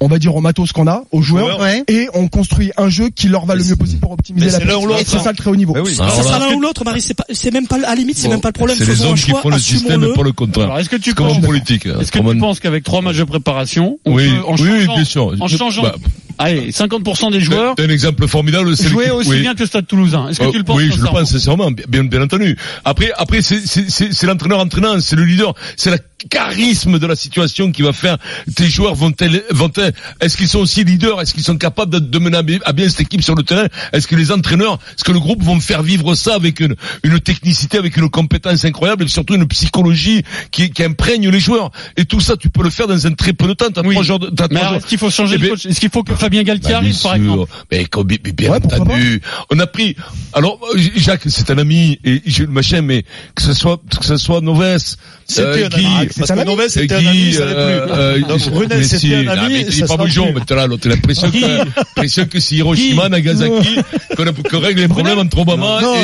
on 0.00 0.06
va 0.08 0.18
dire 0.18 0.36
au 0.36 0.40
matos 0.40 0.72
qu'on 0.72 0.86
a, 0.86 1.02
aux 1.12 1.22
joueurs, 1.22 1.58
Ouais. 1.60 1.82
et 1.88 2.08
on 2.14 2.28
construit 2.28 2.70
un 2.76 2.88
jeu 2.88 3.08
qui 3.08 3.28
leur 3.28 3.46
va 3.46 3.54
le 3.54 3.64
mieux 3.64 3.74
possible 3.76 4.00
pour 4.00 4.12
optimiser 4.12 4.46
mais 4.46 4.52
la 4.52 4.58
c'est 4.58 4.64
l'un 4.64 4.74
ou 4.76 4.80
performance. 4.80 4.98
l'autre, 4.98 5.10
C'est 5.10 5.16
hein. 5.16 5.22
ça 5.24 5.30
le 5.30 5.36
très 5.36 5.50
haut 5.50 5.56
niveau. 5.56 5.74
Oui. 5.82 5.96
Alors 5.98 6.12
ça 6.14 6.22
sera 6.22 6.38
l'un 6.38 6.54
ou 6.54 6.60
l'autre, 6.60 6.84
Marie. 6.84 7.00
C'est 7.00 7.14
pas, 7.14 7.24
c'est 7.30 7.50
même 7.52 7.66
pas, 7.66 7.76
à 7.76 7.78
la 7.80 7.94
limite, 7.94 8.16
c'est 8.18 8.28
bon, 8.28 8.34
même 8.34 8.40
pas 8.40 8.48
le 8.48 8.52
problème. 8.52 8.76
C'est 8.78 8.86
les 8.86 9.02
hommes 9.04 9.14
qui 9.16 9.30
font 9.30 9.48
le 9.48 9.58
système 9.58 10.04
et 10.04 10.12
pas 10.12 10.22
le 10.22 10.32
contraire. 10.32 10.66
Alors, 10.66 10.78
est-ce 10.78 10.88
que 10.90 10.96
tu 10.96 11.14
penses, 11.14 11.40
politique. 11.40 11.86
est-ce 11.86 12.12
que 12.12 12.18
tu 12.18 12.38
penses 12.38 12.60
qu'avec 12.60 12.84
trois 12.84 13.02
matchs 13.02 13.16
de 13.18 13.24
préparation, 13.24 13.98
on 14.04 14.14
Oui, 14.14 14.28
peut, 14.30 14.44
en 14.46 14.52
oui, 14.52 14.58
changeant, 14.58 14.94
bien 14.94 15.04
sûr. 15.04 15.34
en 15.40 15.48
changeant, 15.48 15.82
Bah, 15.82 15.94
allez, 16.38 16.70
50% 16.70 17.32
des 17.32 17.40
joueurs 17.40 17.74
T'as 17.76 17.84
un 17.84 17.88
exemple 17.88 18.26
formidable, 18.28 18.76
c'est 18.76 18.88
jouer 18.88 19.10
aussi 19.10 19.30
oui. 19.30 19.40
bien 19.40 19.54
que 19.54 19.60
le 19.60 19.66
Stade 19.66 19.86
Toulousain. 19.86 20.28
Est-ce 20.28 20.38
que 20.40 20.44
Euh, 20.44 20.50
tu 20.52 20.58
le 20.58 20.64
penses 20.64 20.76
Oui, 20.76 20.90
je 20.94 21.00
le 21.00 21.06
pense 21.08 21.30
sincèrement, 21.30 21.70
bien, 21.70 22.04
bien 22.04 22.22
entendu. 22.22 22.56
Après, 22.84 23.10
après, 23.16 23.42
c'est, 23.42 23.60
c'est, 23.66 23.90
c'est, 23.90 24.12
c'est 24.12 24.26
l'entraîneur 24.26 24.60
entraînant, 24.60 24.98
c'est 25.00 25.16
le 25.16 25.24
leader, 25.24 25.54
c'est 25.76 25.90
la 25.90 25.98
charisme 26.30 26.98
de 26.98 27.06
la 27.06 27.14
situation 27.16 27.70
qui 27.72 27.82
va 27.82 27.92
faire. 27.92 28.16
Tes 28.56 28.68
joueurs 28.68 28.94
vont-elles, 28.94 29.42
vont-elles, 29.50 29.92
est-ce 30.20 30.36
qu'ils 30.36 30.48
sont 30.48 30.58
aussi 30.60 30.82
leaders 30.84 31.20
Est-ce 31.20 31.32
qu'ils 31.32 31.44
sont 31.44 31.56
capables 31.56 31.92
de, 31.92 31.98
de 32.00 32.18
mener 32.18 32.38
à 32.64 32.72
bien- 32.72 32.88
cette 32.88 33.00
équipe 33.02 33.22
sur 33.22 33.34
le 33.34 33.42
terrain 33.44 33.66
Est-ce 33.92 34.06
que 34.08 34.16
les 34.16 34.32
entraîneurs, 34.32 34.78
est-ce 34.96 35.04
que 35.04 35.12
le 35.12 35.20
groupe 35.20 35.42
vont 35.42 35.60
faire 35.60 35.82
vivre 35.82 36.14
ça 36.14 36.34
avec 36.34 36.60
une, 36.60 36.74
une 37.04 37.20
technicité, 37.20 37.78
avec 37.78 37.96
une 37.96 38.10
compétence 38.10 38.64
incroyable 38.64 39.04
et 39.04 39.08
surtout 39.08 39.34
une 39.34 39.46
psychologie 39.46 40.22
qui, 40.50 40.70
qui 40.70 40.82
imprègne 40.82 41.28
les 41.28 41.40
joueurs? 41.40 41.70
Et 41.96 42.04
tout 42.04 42.20
ça, 42.20 42.36
tu 42.36 42.50
peux 42.50 42.62
le 42.64 42.70
faire 42.70 42.86
dans 42.88 43.06
un 43.06 43.12
très 43.12 43.32
peu 43.32 43.46
de 43.46 43.52
temps. 43.54 43.70
T'as 43.72 43.82
Oui. 43.82 43.94
trois 43.94 44.04
t'as 44.36 44.48
jours. 44.48 44.74
est-ce 44.76 44.86
qu'il 44.86 44.98
faut 44.98 45.10
changer 45.10 45.36
Eh 45.36 45.38
ben, 45.38 45.52
Est-ce 45.54 45.78
qu'il 45.80 45.90
faut 45.90 46.02
que 46.02 46.12
Fabien 46.28 46.42
Galtier 46.42 46.72
bah, 46.72 46.78
arrive, 46.78 47.02
par 47.02 47.14
exemple 47.14 47.50
Mais 47.72 47.84
comme 47.86 48.06
bien, 48.06 48.18
bien 48.36 48.50
Ouais, 48.52 48.60
pourquoi 48.60 48.80
entendu, 48.80 49.20
on 49.50 49.58
a 49.58 49.66
pris. 49.66 49.96
Alors 50.32 50.60
Jacques, 50.96 51.22
c'est 51.26 51.50
un 51.50 51.58
ami 51.58 51.98
et 52.04 52.22
j'ai 52.26 52.44
le 52.44 52.52
machin, 52.52 52.82
mais 52.82 53.04
que 53.34 53.42
ce 53.42 53.52
soit 53.54 53.80
que 53.98 54.04
ce 54.04 54.16
soit 54.16 54.40
Noves, 54.40 54.78
C'était 55.26 55.42
euh, 55.42 55.66
un 55.66 55.68
Guy, 55.68 55.86
ami. 55.86 56.08
Parce 56.16 56.30
un 56.30 56.34
que 56.34 56.40
ami. 56.40 56.50
Noves, 56.50 56.68
c'était 56.68 56.94
un 56.94 56.98
Guy, 57.00 57.06
ami, 57.08 57.32
ça 57.32 57.46
l'est 57.46 57.52
euh, 57.54 57.86
plus. 57.86 57.92
euh, 57.94 58.20
Donc 58.28 58.38
je- 58.44 58.50
Brunel, 58.50 58.78
mais 58.78 58.84
c'était 58.84 59.14
un 59.16 59.22
non, 59.24 59.32
ami, 59.32 59.54
mais 59.54 59.66
il 59.70 59.84
pas 59.86 59.96
bougeon, 59.96 60.24
plus. 60.26 60.34
maintenant 60.34 60.56
là, 60.56 60.66
l'autre, 60.66 60.88
l'impression 60.88 61.30
que, 61.30 61.36
l'impression 61.76 62.26
que 62.26 62.40
c'est 62.40 62.54
Hiroshima, 62.56 63.04
Guy. 63.04 63.10
Nagasaki, 63.10 63.76
qu'on 64.50 64.60
règle 64.60 64.80
les 64.80 64.88
problèmes 64.88 65.18
entre 65.18 65.38
Obama 65.38 65.80
Non, 65.82 65.94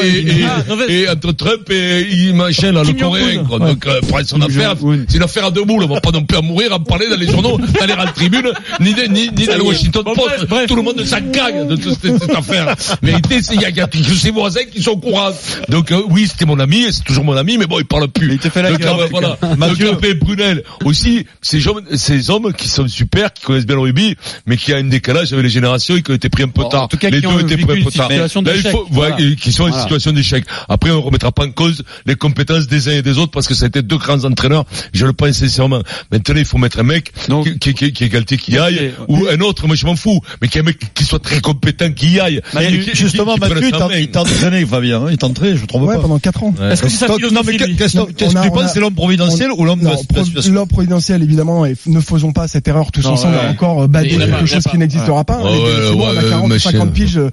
et, 0.89 1.09
entre 1.09 1.33
Trump 1.33 1.71
et, 1.71 2.33
machin, 2.33 2.73
là, 2.73 2.83
le 2.85 2.93
coréen, 2.93 3.35
Jong-un. 3.35 3.45
quoi. 3.45 3.59
Ouais. 3.59 3.69
Donc, 3.71 3.87
euh, 3.87 4.01
son 4.25 4.39
Kim 4.39 4.43
affaire, 4.51 4.75
c'est 5.09 5.17
une 5.17 5.23
affaire 5.23 5.45
à 5.47 5.51
deux 5.51 5.65
boules. 5.65 5.85
On 5.85 5.89
va 5.95 6.01
pas 6.01 6.11
non 6.11 6.25
plus 6.25 6.41
mourir 6.43 6.73
à 6.73 6.77
en 6.77 6.81
parler 6.81 7.09
dans 7.09 7.17
les 7.17 7.27
journaux, 7.27 7.59
dans 7.59 7.87
les 7.87 8.13
tribunes, 8.15 8.51
ni, 8.81 8.95
de- 8.95 9.03
ni, 9.05 9.31
ni 9.37 9.47
dans 9.47 9.57
le 9.57 9.63
Washington 9.65 10.03
Bon, 10.05 10.15
Post. 10.15 10.29
bref, 10.37 10.49
bref. 10.49 10.67
Tout 10.67 10.77
le 10.77 10.83
monde 10.83 11.05
s'en 11.05 11.21
cague 11.33 11.69
de 11.69 11.77
toute 11.77 11.97
cette, 12.01 12.19
cette 12.21 12.35
affaire. 12.35 12.75
Mais 13.03 13.11
vérité, 13.11 13.43
c'est, 13.43 13.55
il 13.55 13.61
y 13.63 13.65
a, 13.65 13.71
y 13.71 13.81
a 13.81 13.87
que 13.87 13.99
ses 14.03 14.31
voisins 14.31 14.61
qui 14.73 14.83
sont 14.83 14.93
au 14.93 14.97
courant. 14.99 15.31
Donc, 15.69 15.91
euh, 15.93 16.03
oui, 16.09 16.27
c'était 16.29 16.45
mon 16.47 16.59
ami, 16.61 16.87
c'est 16.91 17.05
toujours 17.05 17.25
mon 17.25 17.37
ami, 17.37 17.59
mais 17.59 17.67
bon, 17.67 17.79
il 17.79 17.85
parle 17.85 18.09
plus. 18.09 18.29
Mais 18.29 18.35
il 18.35 18.39
te 18.41 18.49
fait 18.49 18.63
la 18.63 18.71
Donc, 18.71 18.81
bah, 18.81 18.87
tout 19.05 19.09
voilà. 19.11 19.39
Donc, 19.57 19.81
après, 19.93 20.15
Brunel, 20.15 20.63
aussi, 20.85 21.27
ces 21.43 21.67
hommes, 21.69 21.83
ces 21.95 22.31
hommes 22.31 22.53
qui 22.53 22.69
sont 22.69 22.87
super, 22.89 23.33
qui 23.33 23.43
connaissent 23.45 23.67
bien 23.67 23.77
le 23.77 23.83
rugby, 23.83 24.17
mais 24.47 24.57
qui 24.57 24.73
a 24.73 24.77
un 24.77 24.85
décalage 24.85 25.33
avec 25.33 25.45
les 25.45 25.51
générations 25.51 25.97
et 25.97 26.03
qui 26.03 26.11
ont 26.11 26.15
été 26.15 26.29
pris 26.29 26.43
un 26.45 26.49
peu 26.49 26.63
Bon, 26.63 26.67
en 26.67 26.71
tard. 26.71 26.89
tout 26.89 26.97
cas, 26.97 27.11
les 27.11 27.21
deux 27.21 27.29
étaient 27.41 27.57
pris 27.57 27.73
un 27.73 27.77
une 27.77 27.85
peu 27.85 27.91
tard. 27.91 28.04
Situation 28.09 28.43
Là, 28.43 28.53
il 28.53 28.57
d'échec. 28.57 28.73
faut, 28.73 28.87
Voilà. 28.91 29.17
ouais, 29.17 29.23
et 29.25 29.37
qui 29.37 29.53
sont 29.53 29.65
en 29.65 29.69
Voilà. 29.69 29.83
situation 29.83 30.13
d'échec. 30.13 30.45
Après, 30.69 30.91
on 30.91 31.01
remettra 31.03 31.33
pas 31.33 31.45
en 31.45 31.51
cause 31.51 31.83
les 32.07 32.15
compétences 32.15 32.67
des 32.67 32.89
uns 32.89 32.93
et 32.93 33.03
des 33.03 33.19
autres 33.19 33.31
parce 33.33 33.47
que 33.49 33.55
ça 33.55 33.65
a 33.65 33.69
été 33.69 33.83
deux 33.83 33.99
grands 33.99 34.25
entraîneurs. 34.25 34.65
Je 34.93 35.07
le 35.07 35.13
pense 35.13 35.33
sincèrement. 35.33 35.83
Maintenant, 36.13 36.35
il 36.37 36.45
faut 36.45 36.59
mettre 36.59 36.79
un 36.81 36.83
mec 36.85 37.13
Donc- 37.29 37.45
qui, 37.45 37.59
qui, 37.59 37.75
qui, 37.75 37.93
qui 37.93 38.05
est 38.05 38.09
Galtier 38.09 38.37
qui 38.39 38.59
aille 38.59 38.93
Ok. 38.99 39.07
ou 39.09 39.27
un 39.31 39.41
autre. 39.41 39.67
Moi, 39.67 39.77
je 39.77 39.87
m'en 39.87 39.97
fous. 39.97 40.21
Mais 40.41 40.49
qui 40.49 40.59
est 40.59 40.61
un 40.61 40.65
mec 40.65 40.79
qui 40.95 41.05
soit 41.05 41.19
très 41.19 41.41
compétent, 41.41 41.91
qui 41.93 42.11
y 42.13 42.21
aille. 42.21 42.41
Qui- 42.53 42.91
Justement, 42.95 43.37
Mathieu, 43.37 43.61
il 43.65 44.11
t'a- 44.11 44.21
entraîné, 44.21 44.65
Fabien, 44.67 45.03
hein, 45.03 45.09
il 45.11 45.19
t'a 45.19 45.27
entraîné, 45.27 45.57
je 45.57 45.65
trompe 45.67 45.83
Ouais, 45.89 45.97
pas. 45.97 46.03
pendant 46.03 46.19
quatre 46.19 46.43
ans. 46.43 46.55
Est-ce 46.71 46.83
que 46.83 46.89
c'est 46.89 47.07
Donc, 47.07 47.21
non, 47.33 47.41
mais 47.47 47.57
qu'est-ce 47.57 47.97
que 47.99 48.13
tu 48.13 48.51
penses, 48.51 48.73
c'est 48.73 48.81
l'homme 48.81 48.95
providentiel 48.95 49.51
ou 49.57 49.65
l'homme 49.65 49.81
de 49.81 50.51
l'ordre 50.53 50.69
providentiel 50.69 51.23
évidemment 51.23 51.65
et 51.67 51.75
ne 51.87 52.01
faisons 52.01 52.33
pas 52.33 52.49
cette 52.49 52.67
erreur 52.69 52.91
tous 52.93 53.07
ensemble 53.07 53.37
ouais. 53.37 53.49
encore 53.49 53.89
bader 53.89 54.17
quelque 54.17 54.47
chose 54.47 54.65
qui 54.71 54.79
n'existera 54.79 55.25
pas 55.25 55.39
Ouais, 55.43 55.51
ouais, 55.51 55.59
ouais, 55.59 55.91
on 55.97 56.17
a 56.17 56.23
40 56.23 56.49
machin. 56.49 56.71
50 56.71 56.93
piges 56.93 57.19
euh, 57.19 57.31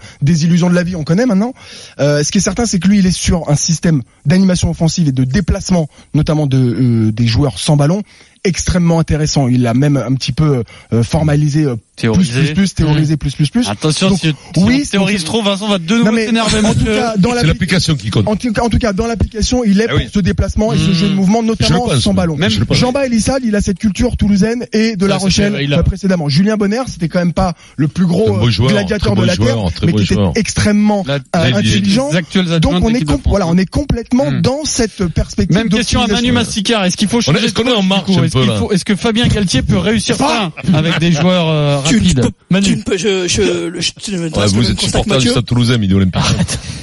de 0.70 0.76
la 0.76 0.84
vie 0.84 0.96
on 0.96 1.04
connaît 1.04 1.26
maintenant. 1.26 1.54
Euh, 2.00 2.24
ce 2.24 2.32
qui 2.32 2.38
est 2.40 2.42
certain 2.42 2.66
c'est 2.66 2.80
que 2.80 2.88
lui 2.88 3.00
il 3.00 3.06
est 3.06 3.12
sur 3.12 3.50
un 3.50 3.56
système 3.56 4.02
d'animation 4.26 4.70
offensive 4.70 5.08
et 5.08 5.12
de 5.12 5.24
déplacement 5.24 5.88
notamment 6.14 6.48
de 6.48 6.58
euh, 6.58 7.12
des 7.12 7.28
joueurs 7.28 7.60
sans 7.60 7.76
ballon 7.76 8.04
extrêmement 8.44 9.00
intéressant. 9.00 9.48
Il 9.48 9.62
l'a 9.62 9.74
même 9.74 9.98
un 9.98 10.14
petit 10.14 10.32
peu 10.32 10.64
euh, 10.94 11.04
formalisé, 11.04 11.64
euh, 11.66 11.76
Théorisé. 11.96 12.32
plus 12.34 12.44
plus 12.46 12.54
plus, 12.54 12.74
théorisé 12.74 13.18
plus 13.18 13.36
plus 13.36 13.50
plus. 13.50 13.70
Attention, 13.70 14.10
Donc, 14.10 14.20
si, 14.20 14.28
si 14.30 14.34
oui, 14.64 14.84
on 14.86 14.90
théorise 14.90 15.24
trop, 15.24 15.44
Vincent 15.44 15.68
va 15.68 15.78
de 15.78 15.96
nouveau 15.96 16.12
mais 16.12 16.26
s'énerver. 16.26 16.66
en 16.66 16.74
tout 16.74 16.86
cas, 16.86 17.14
dans 17.18 17.34
l'application 17.34 17.96
qui 17.96 18.10
compte. 18.10 18.28
en 18.28 18.36
tout 18.36 18.52
cas, 18.52 18.64
en 18.64 18.70
tout 18.70 18.80
cas, 18.80 18.94
dans 18.94 19.06
l'application, 19.06 19.64
il 19.64 19.80
est 19.82 19.86
Ah 19.88 19.92
pour 19.94 20.00
oui. 20.00 20.10
ce 20.12 20.20
déplacement 20.20 20.74
et 20.74 20.78
ce 20.78 20.90
Mmh. 20.90 20.94
jeu 20.94 21.10
de 21.10 21.14
mouvement, 21.14 21.44
notamment 21.44 21.88
pense, 21.88 22.00
sans 22.00 22.14
ballon. 22.14 22.36
même-. 22.36 22.50
Jean-Baptiste 22.50 23.12
Elissal, 23.12 23.42
il 23.46 23.56
a 23.56 23.62
cette 23.62 23.78
culture 23.80 24.18
toulousaine 24.18 24.66
et 24.74 24.96
de 24.96 25.06
La 25.06 25.16
Ça, 25.20 25.26
Rochelle 25.26 25.52
vrai, 25.54 25.64
il 25.66 25.74
a- 25.74 25.80
euh, 25.80 25.84
précédemment. 25.84 26.28
Julien 26.30 26.58
Bonner, 26.58 26.82
c'était 26.88 27.08
quand 27.10 27.20
même 27.20 27.34
pas 27.34 27.54
le 27.78 27.88
plus 27.88 28.06
gros 28.08 28.38
euh, 28.48 28.50
joueur, 28.50 28.72
gladiateur 28.72 29.16
de 29.16 29.24
la 29.24 29.36
joueur, 29.36 29.72
terre, 29.72 29.82
mais 29.86 29.94
qui 29.94 30.04
était 30.04 30.16
joueur. 30.16 30.32
extrêmement 30.36 31.04
La- 31.08 31.16
euh, 31.16 31.54
intelligent. 31.56 32.10
Donc 32.62 32.84
on 32.84 32.94
est 32.94 33.04
voilà, 33.26 33.48
on 33.48 33.58
est 33.58 33.66
complètement 33.70 34.32
Mmh. 34.32 34.42
dans 34.42 34.66
cette 34.66 35.06
perspective. 35.08 35.56
Même 35.56 35.70
question 35.70 36.02
à 36.02 36.08
Manu. 36.08 36.32
Massicard. 36.32 36.86
Est-ce 36.86 36.98
qu'il 36.98 37.08
faut 37.08 37.22
changer 37.22 37.44
est-ce 37.46 37.54
qu'on 37.54 37.68
est 37.68 37.74
en 37.74 37.82
marche 37.84 38.10
Est-ce 38.32 38.38
peu, 38.38 38.42
qu'il 38.44 38.50
là 38.50 38.60
faut- 38.60 38.72
Est-ce 38.72 38.86
que 38.86 38.96
Fabien 38.96 39.28
Galtier 39.28 39.62
peut 39.62 39.78
réussir 39.78 40.16
ça 40.16 40.52
avec 40.74 41.00
des 41.00 41.12
joueurs 41.12 41.48
euh, 41.50 41.82
Tu, 41.88 42.02
tu 42.02 42.16
rapides 42.20 42.32
tu 42.64 42.76
ne 42.78 42.82
peux, 42.84 42.98
je, 42.98 43.28
je, 43.28 43.42
je, 43.80 43.92
je, 44.12 44.18
Ouais, 44.18 44.30
je- 44.48 44.54
vous 44.56 44.64
je 44.64 44.72
êtes 44.72 44.80
supporter 44.82 45.18
du. 45.20 45.28
Stade 45.30 45.46
Toulousain, 45.46 45.78
Midi 45.78 45.94
Olympique. 45.94 46.22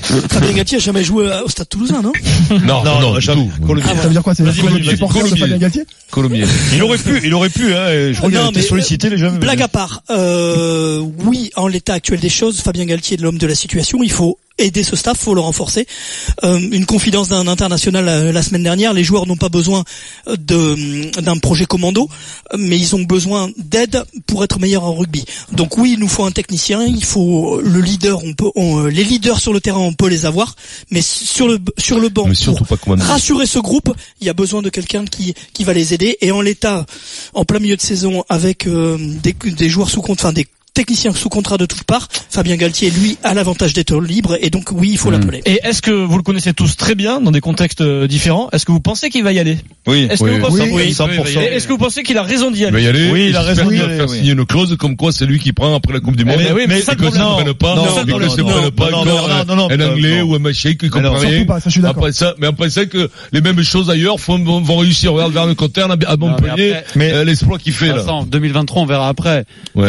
Fabien 0.02 0.52
Galtier 0.52 0.78
a 0.78 0.80
jamais 0.80 1.04
joué 1.04 1.30
au 1.44 1.48
Stade 1.48 1.68
Toulousain, 1.68 2.02
non 2.02 2.12
Non, 2.66 2.82
Non, 2.84 3.00
non, 3.00 3.20
jamais. 3.20 3.48
Ah, 3.84 3.88
Ça 3.96 4.02
veut 4.02 4.10
dire 4.10 4.22
quoi 4.22 4.34
C'est 4.34 4.44
supporter 4.52 5.22
de. 5.22 5.36
Fabien 5.36 5.58
Galtier. 5.58 5.82
Il 6.74 6.82
aurait 6.82 6.98
pu, 6.98 7.20
il 7.24 7.34
aurait 7.34 7.48
pu, 7.50 7.74
hein. 7.74 7.88
et 7.90 8.12
Je 8.12 8.18
crois 8.18 8.30
qu'il 8.30 8.38
a 8.38 8.48
été 8.48 8.62
sollicité, 8.62 9.10
les 9.10 9.18
jeunes. 9.18 9.38
Blague 9.38 9.62
à 9.62 9.68
part, 9.68 10.02
euh, 10.10 11.00
oui, 11.24 11.50
en 11.56 11.68
l'état 11.68 11.94
actuel 11.94 12.20
des 12.20 12.28
choses, 12.28 12.60
Fabien 12.60 12.84
Galtier 12.86 13.18
est 13.18 13.20
l'homme 13.20 13.38
de 13.38 13.46
la 13.46 13.54
situation. 13.54 13.98
Il 14.02 14.10
faut 14.12 14.38
aider 14.58 14.82
ce 14.82 14.96
staff, 14.96 15.18
faut 15.18 15.34
le 15.34 15.40
renforcer. 15.40 15.86
Euh, 16.44 16.58
une 16.58 16.86
confidence 16.86 17.28
d'un 17.28 17.46
international 17.46 18.08
euh, 18.08 18.32
la 18.32 18.42
semaine 18.42 18.62
dernière, 18.62 18.92
les 18.92 19.04
joueurs 19.04 19.26
n'ont 19.26 19.36
pas 19.36 19.48
besoin 19.48 19.84
euh, 20.26 20.36
de 20.36 21.20
d'un 21.20 21.38
projet 21.38 21.64
commando, 21.64 22.08
euh, 22.52 22.56
mais 22.58 22.78
ils 22.78 22.94
ont 22.96 23.02
besoin 23.02 23.50
d'aide 23.56 24.04
pour 24.26 24.44
être 24.44 24.58
meilleurs 24.58 24.84
en 24.84 24.94
rugby. 24.94 25.24
Donc 25.52 25.78
oui, 25.78 25.92
il 25.94 26.00
nous 26.00 26.08
faut 26.08 26.24
un 26.24 26.30
technicien, 26.32 26.82
il 26.84 27.04
faut 27.04 27.60
le 27.60 27.80
leader. 27.80 28.22
On 28.24 28.34
peut, 28.34 28.50
on, 28.56 28.84
euh, 28.84 28.88
les 28.88 29.04
leaders 29.04 29.40
sur 29.40 29.52
le 29.52 29.60
terrain, 29.60 29.80
on 29.80 29.92
peut 29.92 30.08
les 30.08 30.26
avoir, 30.26 30.54
mais 30.90 31.02
sur 31.02 31.48
le 31.48 31.58
sur 31.78 32.00
le 32.00 32.08
banc, 32.08 32.28
pour 32.44 32.98
rassurer 32.98 33.46
ce 33.46 33.58
groupe, 33.58 33.94
il 34.20 34.26
y 34.26 34.30
a 34.30 34.34
besoin 34.34 34.62
de 34.62 34.70
quelqu'un 34.70 35.04
qui 35.04 35.34
qui 35.52 35.64
va 35.64 35.72
les 35.72 35.94
aider. 35.94 36.16
Et 36.20 36.30
en 36.32 36.40
l'état, 36.40 36.86
en 37.34 37.44
plein 37.44 37.58
milieu 37.60 37.76
de 37.76 37.82
saison, 37.82 38.24
avec 38.28 38.66
euh, 38.66 38.98
des, 39.22 39.32
des 39.32 39.68
joueurs 39.68 39.90
sous 39.90 40.02
compte, 40.02 40.18
enfin 40.18 40.32
des 40.32 40.46
techniciens 40.78 41.12
sous 41.12 41.28
contrat 41.28 41.58
de 41.58 41.66
toutes 41.66 41.82
parts, 41.82 42.06
Fabien 42.30 42.54
Galtier, 42.54 42.90
lui, 42.90 43.18
a 43.24 43.34
l'avantage 43.34 43.72
d'être 43.72 44.00
libre 44.00 44.38
et 44.40 44.48
donc 44.48 44.70
oui, 44.70 44.90
il 44.92 44.96
faut 44.98 45.10
l'appeler. 45.10 45.42
Et 45.44 45.58
est-ce 45.64 45.82
que 45.82 45.90
vous 45.90 46.16
le 46.16 46.22
connaissez 46.22 46.52
tous 46.52 46.76
très 46.76 46.94
bien 46.94 47.20
dans 47.20 47.32
des 47.32 47.40
contextes 47.40 47.80
euh, 47.80 48.06
différents 48.06 48.48
Est-ce 48.52 48.64
que 48.64 48.70
vous 48.70 48.78
pensez 48.78 49.10
qu'il 49.10 49.24
va 49.24 49.32
y 49.32 49.40
aller? 49.40 49.58
Oui. 49.88 50.06
Est-ce 50.08 50.22
que 50.22 50.28
Oui. 50.28 50.60
Oui, 50.60 50.70
oui, 50.72 50.92
100%. 50.92 51.40
Et 51.40 51.56
Est-ce 51.56 51.66
que 51.66 51.72
vous 51.72 51.78
pensez 51.78 52.04
qu'il 52.04 52.16
a 52.16 52.22
raison 52.22 52.52
d'y 52.52 52.60
Il 52.60 52.70
va 52.70 52.76
aller 52.76 52.84
y 52.84 52.86
aller. 52.86 53.10
Oui, 53.10 53.26
il 53.30 53.36
a 53.36 53.42
raison 53.42 53.68
d'y 53.68 53.80
aller, 53.80 53.96
faire 53.96 54.08
signer 54.08 54.32
une 54.32 54.46
clause 54.46 54.76
comme 54.78 54.96
quoi 54.96 55.10
c'est 55.10 55.26
lui 55.26 55.40
qui 55.40 55.52
prend 55.52 55.74
après 55.74 55.94
la 55.94 55.98
Coupe 55.98 56.14
du 56.14 56.24
Monde. 56.24 56.36
mais 56.38 56.52
oui, 56.52 56.66
mais 56.68 56.80
ça 56.80 56.94
que 56.94 57.10
ça 57.10 57.18
ne 57.44 57.52
pas, 57.52 57.74
Non, 57.74 57.82
un- 57.82 58.04
non, 58.04 59.56
non, 59.56 59.70
un 59.70 59.76
non, 59.76 59.90
anglais 59.90 60.20
non. 60.20 60.30
ou 60.30 60.34
un 60.36 60.38
machin 60.38 60.74
qui 60.74 60.90
comprend 60.90 61.14
rien. 61.14 61.44
Après 61.86 62.12
ça, 62.12 62.34
mais 62.38 62.46
après 62.46 62.70
ça 62.70 62.86
que 62.86 63.10
les 63.32 63.40
mêmes 63.40 63.62
choses 63.64 63.90
ailleurs 63.90 64.16
vont, 64.16 64.76
réussir. 64.76 65.12
Regarde 65.12 65.32
vers 65.32 65.46
le 65.46 65.56
Cotter, 65.56 65.86
à 66.06 66.16
Montpellier, 66.16 66.74
euh, 66.96 67.24
l'exploit 67.24 67.58
qu'il 67.58 67.72
fait 67.72 67.88
là. 67.88 67.96
Vincent, 67.96 68.22
2023, 68.26 68.82
on 68.82 68.86
verra 68.86 69.08
après. 69.08 69.44
Oui, 69.74 69.88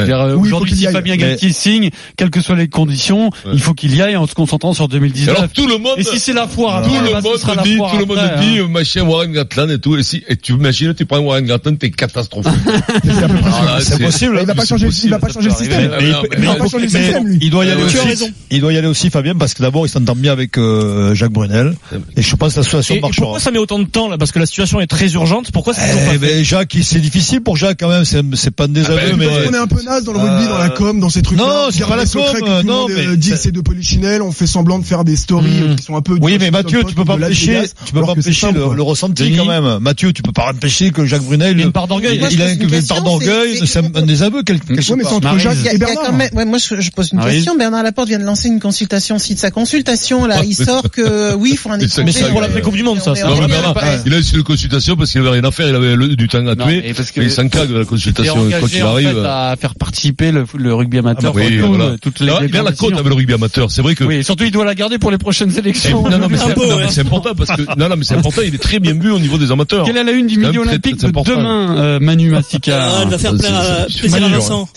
si. 0.88 0.94
Fabien 0.94 1.16
Galtier 1.18 1.52
signe, 1.54 1.90
quelles 2.18 2.30
que 2.30 2.42
soient 2.42 2.56
les 2.56 2.68
conditions, 2.68 3.30
Ouais. 3.46 3.52
il 3.54 3.60
faut 3.60 3.74
qu'il 3.74 3.96
y 3.96 4.02
aille 4.02 4.16
en 4.18 4.28
se 4.28 4.34
concentrant 4.34 4.74
sur 4.74 4.88
2019. 4.88 5.38
Alors 5.38 5.50
tout 5.50 5.68
le 5.68 5.78
monde, 5.78 5.94
et 5.98 6.04
si 6.04 6.20
c'est 6.20 6.34
la 6.34 6.48
foire, 6.48 6.82
tout 6.82 6.90
après, 6.94 7.08
le 7.08 7.14
bah, 7.14 7.22
monde 7.22 7.38
sera 7.38 7.56
la 7.56 7.64
dit, 7.64 7.76
foire 7.78 7.92
tout 7.92 7.98
le 7.98 8.06
monde 8.06 8.18
après, 8.18 8.46
dit, 8.46 8.60
hein. 8.60 8.68
machin 8.70 9.02
Warren 9.04 9.32
Gatland 9.32 9.72
et 9.72 9.80
tout. 9.80 9.98
Et 9.98 10.04
si, 10.04 10.24
et 10.28 10.36
tu 10.36 10.54
imagines, 10.54 10.94
tu 10.94 11.06
prends 11.06 11.20
Warren 11.20 11.46
Gatland, 11.46 11.78
t'es 11.78 11.92
catastrophique. 11.92 12.52
C'est 13.04 13.14
ça. 13.14 13.28
Ah, 13.46 13.80
possible. 14.00 14.38
Il 14.42 14.46
va 14.46 14.56
pas 14.56 14.66
changer, 14.66 14.88
il 15.04 15.10
va 15.10 15.20
pas 15.20 15.28
ça 15.28 15.34
changer 15.34 15.50
le 15.50 15.56
système. 15.56 15.92
Ah, 15.94 15.98
Il 16.38 16.46
va 16.46 16.56
pas 16.56 16.68
changer 16.68 16.86
le 16.86 16.90
système, 16.90 17.28
lui. 17.28 17.40
Il 17.42 17.50
doit 17.50 17.66
y 17.66 17.72
aller 17.72 17.84
aussi. 17.84 17.98
raison. 17.98 18.30
Il 18.50 18.62
doit 18.62 18.74
y 18.74 18.78
aller 18.78 18.88
aussi, 18.88 19.10
Fabien, 19.10 19.36
parce 19.36 19.54
que 19.54 19.62
d'abord, 19.62 19.86
il 19.86 19.90
s'entend 19.90 20.16
bien 20.16 20.32
avec 20.32 20.58
euh, 20.58 21.14
Jacques 21.16 21.32
Brunel. 21.32 21.76
Et 22.16 22.22
je 22.22 22.36
pense 22.36 22.54
que 22.54 22.60
la 22.60 22.64
situation 22.64 23.00
marchera. 23.02 23.22
pourquoi 23.24 23.40
ça 23.40 23.52
met 23.52 23.60
autant 23.60 23.80
de 23.80 23.86
temps 23.86 24.10
là? 24.10 24.18
Parce 24.18 24.32
que 24.32 24.40
la 24.40 24.46
situation 24.46 24.80
est 24.80 24.88
très 24.88 25.12
urgente. 25.14 25.52
Pourquoi 25.52 25.74
c'est 25.74 25.88
toujours 25.90 26.14
Eh, 26.14 26.18
ben, 26.18 26.44
Jacques, 26.44 26.78
c'est 26.82 27.00
difficile 27.00 27.42
pour 27.42 27.58
Jacques 27.58 27.80
quand 27.80 27.90
même. 27.90 28.06
C'est, 28.06 28.52
pas 28.52 28.66
un 28.66 28.68
désaveu, 28.70 28.98
ben, 28.98 29.18
mais. 29.18 29.26
Parce 29.28 29.46
qu'on 29.46 29.54
est 29.54 29.58
un 29.58 29.68
peu 29.68 29.84
naze 29.84 30.04
dans 30.04 30.14
le 30.14 30.20
rugby, 30.20 30.48
dans 30.48 30.58
la 30.58 30.69
com, 30.70 31.00
dans 31.00 31.10
ces 31.10 31.22
trucs-là. 31.22 31.44
Non, 31.44 31.68
c'est 31.72 31.86
pas 31.86 31.96
la 31.96 32.06
secret 32.06 32.40
com, 32.40 32.42
que 32.42 32.46
tout 32.46 32.46
le 32.58 32.64
non, 32.64 32.82
monde, 32.82 32.92
mais 32.96 33.06
euh, 33.08 33.16
dit 33.16 33.34
c'est- 33.38 33.52
de 33.52 33.62
polichinelle, 33.62 34.22
on 34.22 34.32
fait 34.32 34.48
semblant 34.48 34.80
de 34.80 34.86
faire 34.86 35.04
des 35.04 35.16
stories 35.16 35.50
Hmm. 35.50 35.64
euh, 35.72 35.76
qui 35.76 35.84
sont 35.84 35.96
un 35.96 36.02
peu... 36.02 36.18
Oui, 36.22 36.38
mais 36.40 36.52
Mathieu, 36.52 36.84
tu 36.84 36.96
peux 36.96 37.06
pas 37.06 37.16
empêcher, 37.16 37.62
tu 37.86 37.94
peux 37.94 38.02
pas 38.02 38.12
empêcher 38.12 38.52
le, 38.52 38.62
quoi. 38.66 38.76
ressenti 38.84 39.34
quand 39.36 39.46
même. 39.46 39.80
Mathieu, 39.80 40.14
tu 40.14 40.22
peux 40.22 40.32
pas 40.32 40.52
empêcher 40.52 40.92
que 40.92 41.06
Jacques 41.06 41.24
Brunel. 41.24 41.54
Il 41.54 41.60
y 41.60 41.64
a 41.64 41.66
une 41.66 41.72
part 41.72 41.88
d'orgueil. 41.88 42.20
Il, 42.32 42.42
a 42.42 42.52
une, 42.52 42.68
part 42.88 43.02
d'orgueil, 43.04 43.66
c'est- 43.66 43.80
un, 43.80 44.02
désaveu 44.04 44.44
quelque, 44.44 44.66
part. 44.68 46.14
ouais, 46.34 46.46
moi 46.46 46.58
je, 46.58 46.90
pose 46.92 47.12
une 47.14 47.20
question. 47.22 47.56
Bernard 47.58 47.84
Laporte 47.84 48.08
vient 48.10 48.20
de 48.20 48.24
lancer 48.24 48.48
une 48.50 48.60
consultation. 48.60 49.20
Si 49.20 49.34
de 49.36 49.40
sa 49.40 49.52
consultation 49.52 50.26
là, 50.26 50.44
il 50.46 50.56
sort 50.56 50.90
que 50.92 51.34
oui, 51.36 51.52
il 51.54 51.58
faut 51.58 51.70
un 51.72 51.78
Mais 51.78 51.88
c'est- 51.88 52.02
étranger. 52.02 52.06
mais 52.06 52.12
c'est 52.12 52.30
pour 52.30 52.40
euh, 52.40 52.42
l'après-Coupe 52.42 52.76
du 52.76 52.84
Monde, 52.84 53.00
ça, 53.02 53.14
il 53.16 54.14
a 54.14 54.18
eu 54.18 54.22
une 54.34 54.44
consultation 54.44 54.96
parce 54.96 55.12
qu'il 55.12 55.22
avait 55.22 55.30
rien 55.30 55.44
à 55.44 55.52
faire, 55.52 55.68
il 55.70 55.76
avait 55.76 56.16
du 56.16 56.28
temps 56.28 56.46
à 56.48 56.56
tuer. 56.56 56.90
Et 56.90 56.94
il 57.18 57.32
s'encague 57.32 57.70
de 57.70 57.80
la 57.80 57.86
consultation 57.86 58.36
quand 58.36 58.42
engagé 58.42 58.78
il 58.78 58.84
en 58.84 58.90
arrive. 58.92 59.26
à 59.26 59.56
faire 59.60 59.76
participer 59.76 60.32
le, 60.32 60.46
le 60.58 60.74
rugby 60.74 60.98
amateur. 61.00 61.32
Ah 61.36 61.40
bah 61.40 61.46
oui, 61.48 61.60
tout, 61.60 61.68
voilà. 61.68 61.98
toutes 62.02 62.20
les, 62.20 62.26
Là, 62.28 62.40
les 62.42 62.48
il 62.48 62.58
a 62.58 62.64
la 62.64 62.72
côte 62.72 62.94
avec 62.94 63.06
le 63.06 63.14
rugby 63.14 63.34
amateur. 63.34 63.70
C'est 63.72 63.82
vrai 63.82 63.96
que 63.96 64.04
Oui, 64.04 64.24
surtout 64.24 64.44
il 64.46 64.52
doit 64.52 64.66
la 64.66 64.76
garder 64.76 64.98
pour 64.98 65.12
les 65.12 65.18
prochaines 65.18 65.56
élections. 65.58 66.04
non, 66.10 66.18
non, 66.18 66.28
mais 66.30 66.38
c'est 66.38 66.58
ouais. 66.58 67.00
important 67.00 67.36
parce 67.36 67.52
que 67.56 67.62
non, 67.78 67.90
non, 67.90 67.96
mais 67.98 68.04
c'est 68.04 68.16
important. 68.16 68.42
Il 68.46 68.56
est 68.56 68.58
très 68.60 68.80
bien 68.80 68.94
vu 68.94 69.12
au 69.12 69.20
niveau 69.20 69.38
des 69.38 69.52
amateurs. 69.52 69.86
Quelle 69.86 69.98
est 69.98 70.04
la 70.04 70.12
une 70.12 70.28
du 70.28 70.42
très, 70.42 70.58
Olympique 70.58 70.98
très 70.98 71.08
de 71.12 71.24
demain, 71.24 71.78
euh, 71.78 72.00
Manu 72.00 72.30
Massika 72.32 72.90
Ah, 72.92 73.00
elle 73.04 73.10
va 73.10 73.18
faire 73.18 73.36
plein 73.36 73.54
à- 73.54 73.86
plaisir 73.86 74.16
à 74.18 74.20
Manu, 74.22 74.34
Vincent. 74.36 74.70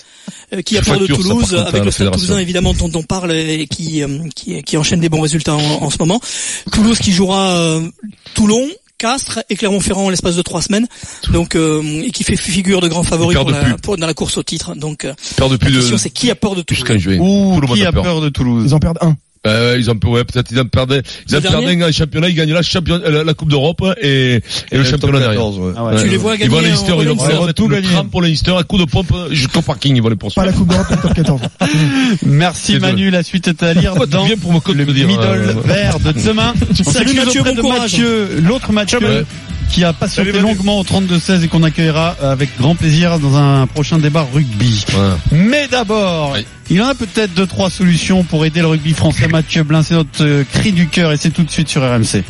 euh, 0.55 0.61
qui 0.63 0.77
a 0.79 0.83
peur 0.83 0.99
de 1.01 1.07
Toulouse, 1.07 1.55
avec 1.55 1.75
la 1.81 1.85
le 1.85 1.91
Stade. 1.91 2.11
Toulousain 2.13 2.39
évidemment 2.39 2.75
dont 2.75 2.91
on 2.95 3.03
parle 3.03 3.33
et 3.33 3.67
qui, 3.67 4.03
euh, 4.03 4.09
qui, 4.35 4.63
qui 4.63 4.77
enchaîne 4.77 5.01
des 5.01 5.09
bons 5.09 5.21
résultats 5.21 5.55
en, 5.55 5.83
en 5.83 5.91
ce 5.91 5.97
moment. 5.99 6.21
Toulouse 6.71 6.99
qui 6.99 7.13
jouera 7.13 7.51
euh, 7.57 7.81
Toulon, 8.35 8.67
Castres 9.03 9.41
et 9.51 9.57
Clermont-Ferrand 9.57 10.07
en 10.07 10.11
l'espace 10.11 10.37
de 10.37 10.43
trois 10.43 10.62
semaines, 10.62 10.87
donc 11.33 11.57
euh, 11.57 11.83
et 12.05 12.12
qui 12.12 12.23
fait 12.23 12.37
figure 12.37 12.81
de 12.81 12.87
grand 12.87 13.03
favori 13.03 13.35
pour 13.35 13.51
la, 13.51 13.75
pour- 13.83 13.97
dans 13.97 14.07
la 14.07 14.15
course 14.15 14.37
au 14.38 14.45
titre. 14.45 14.77
Donc 14.77 15.05
euh, 15.05 15.12
Peur 15.37 15.49
de 15.49 15.57
c'est 15.99 16.11
qui 16.11 16.31
a 16.31 16.37
peur 16.37 16.55
de 16.55 16.62
Toulouse. 16.62 16.85
Ouh, 17.21 17.61
qui 17.75 17.85
a 17.85 17.88
a 17.88 17.93
peur. 17.93 18.05
peur 18.05 18.21
de 18.21 18.29
Toulouse 18.29 18.62
Ils 18.69 18.75
en 18.75 18.79
perdent 18.79 18.99
un. 19.01 19.17
Euh, 19.44 19.76
ils 19.76 19.90
ont 19.90 19.98
ouais, 20.05 20.24
peut-être 20.24 20.52
ils 20.52 20.61
en 20.61 20.66
perdaient. 20.66 21.02
Ils 21.28 21.37
en 21.37 21.40
perdaient 21.40 21.83
un 21.83 21.90
championnat, 21.90 22.28
ils 22.28 22.35
gagnaient 22.35 22.52
la 22.52 22.62
champion, 22.62 23.00
la, 23.05 23.24
la 23.24 23.35
Coupe 23.35 23.50
d'Europe 23.50 23.83
et, 24.00 24.40
et, 24.70 24.76
le 24.76 24.85
championnat 24.85 25.18
derrière. 25.18 25.42
Ah 25.76 25.85
ouais. 25.85 26.00
Tu 26.00 26.09
les 26.09 26.16
vois 26.16 26.37
Ils 26.37 26.48
vont 26.48 26.59
à 26.59 26.61
gagner 26.61 26.70
Leinster, 26.70 26.92
ils 27.00 27.09
vont 27.09 27.52
tout 27.52 27.66
le 27.66 27.76
gagner. 27.76 27.88
tram 27.88 28.09
pour 28.09 28.22
Leinster, 28.22 28.55
à 28.57 28.62
coup 28.62 28.78
de 28.78 28.85
pompe 28.85 29.12
jusqu'au 29.33 29.62
parking, 29.62 29.96
ils 29.96 30.02
vont 30.02 30.11
les 30.11 30.14
Pas 30.14 30.20
poursuivre. 30.20 30.46
la 30.46 30.52
Coupe 30.52 30.68
d'Europe, 30.68 30.87
le 30.90 30.96
top 30.96 31.14
14. 31.14 31.40
Merci. 32.26 32.78
Manu, 32.78 33.11
la 33.11 33.24
suite 33.24 33.48
est 33.48 33.62
à 33.64 33.74
lire 33.74 33.94
dans 34.07 34.24
viens 34.24 34.37
pour 34.37 34.52
me 34.52 34.61
le 34.72 34.85
middle 34.85 35.20
euh, 35.20 35.55
vert 35.64 35.98
de 35.98 36.12
demain. 36.12 36.55
Salut 36.85 37.14
Mathieu, 37.14 37.42
bon 37.42 37.55
de 37.55 37.61
courage. 37.61 37.81
Mathieu, 37.81 38.40
l'autre 38.46 38.70
Ouais. 38.72 39.24
Qui 39.73 39.85
a 39.85 39.93
patienté 39.93 40.33
longuement 40.41 40.79
au 40.79 40.85
32-16 40.85 41.43
et 41.45 41.49
qu'on 41.49 41.63
accueillera 41.63 42.15
avec 42.23 42.51
grand 42.59 42.75
plaisir 42.75 43.19
dans 43.19 43.37
un 43.37 43.67
prochain 43.67 43.99
débat 43.99 44.27
rugby. 44.33 44.85
Ouais. 44.93 44.99
Mais 45.33 45.67
d'abord, 45.69 46.33
Oui. 46.35 46.47
il 46.71 46.81
en 46.83 46.89
a 46.89 46.95
peut-être 46.95 47.33
deux, 47.35 47.47
trois 47.47 47.71
solutions 47.71 48.23
pour 48.23 48.45
aider 48.45 48.61
le 48.61 48.67
rugby 48.67 48.93
français. 48.93 49.29
Mathieu 49.29 49.63
Blin, 49.63 49.83
c'est 49.83 49.95
notre 49.95 50.25
euh, 50.25 50.45
cri 50.53 50.73
du 50.73 50.89
cœur 50.89 51.13
et 51.13 51.17
c'est 51.17 51.31
tout 51.31 51.43
de 51.43 51.51
suite 51.51 51.69
sur 51.69 51.83
RMC. 51.83 52.23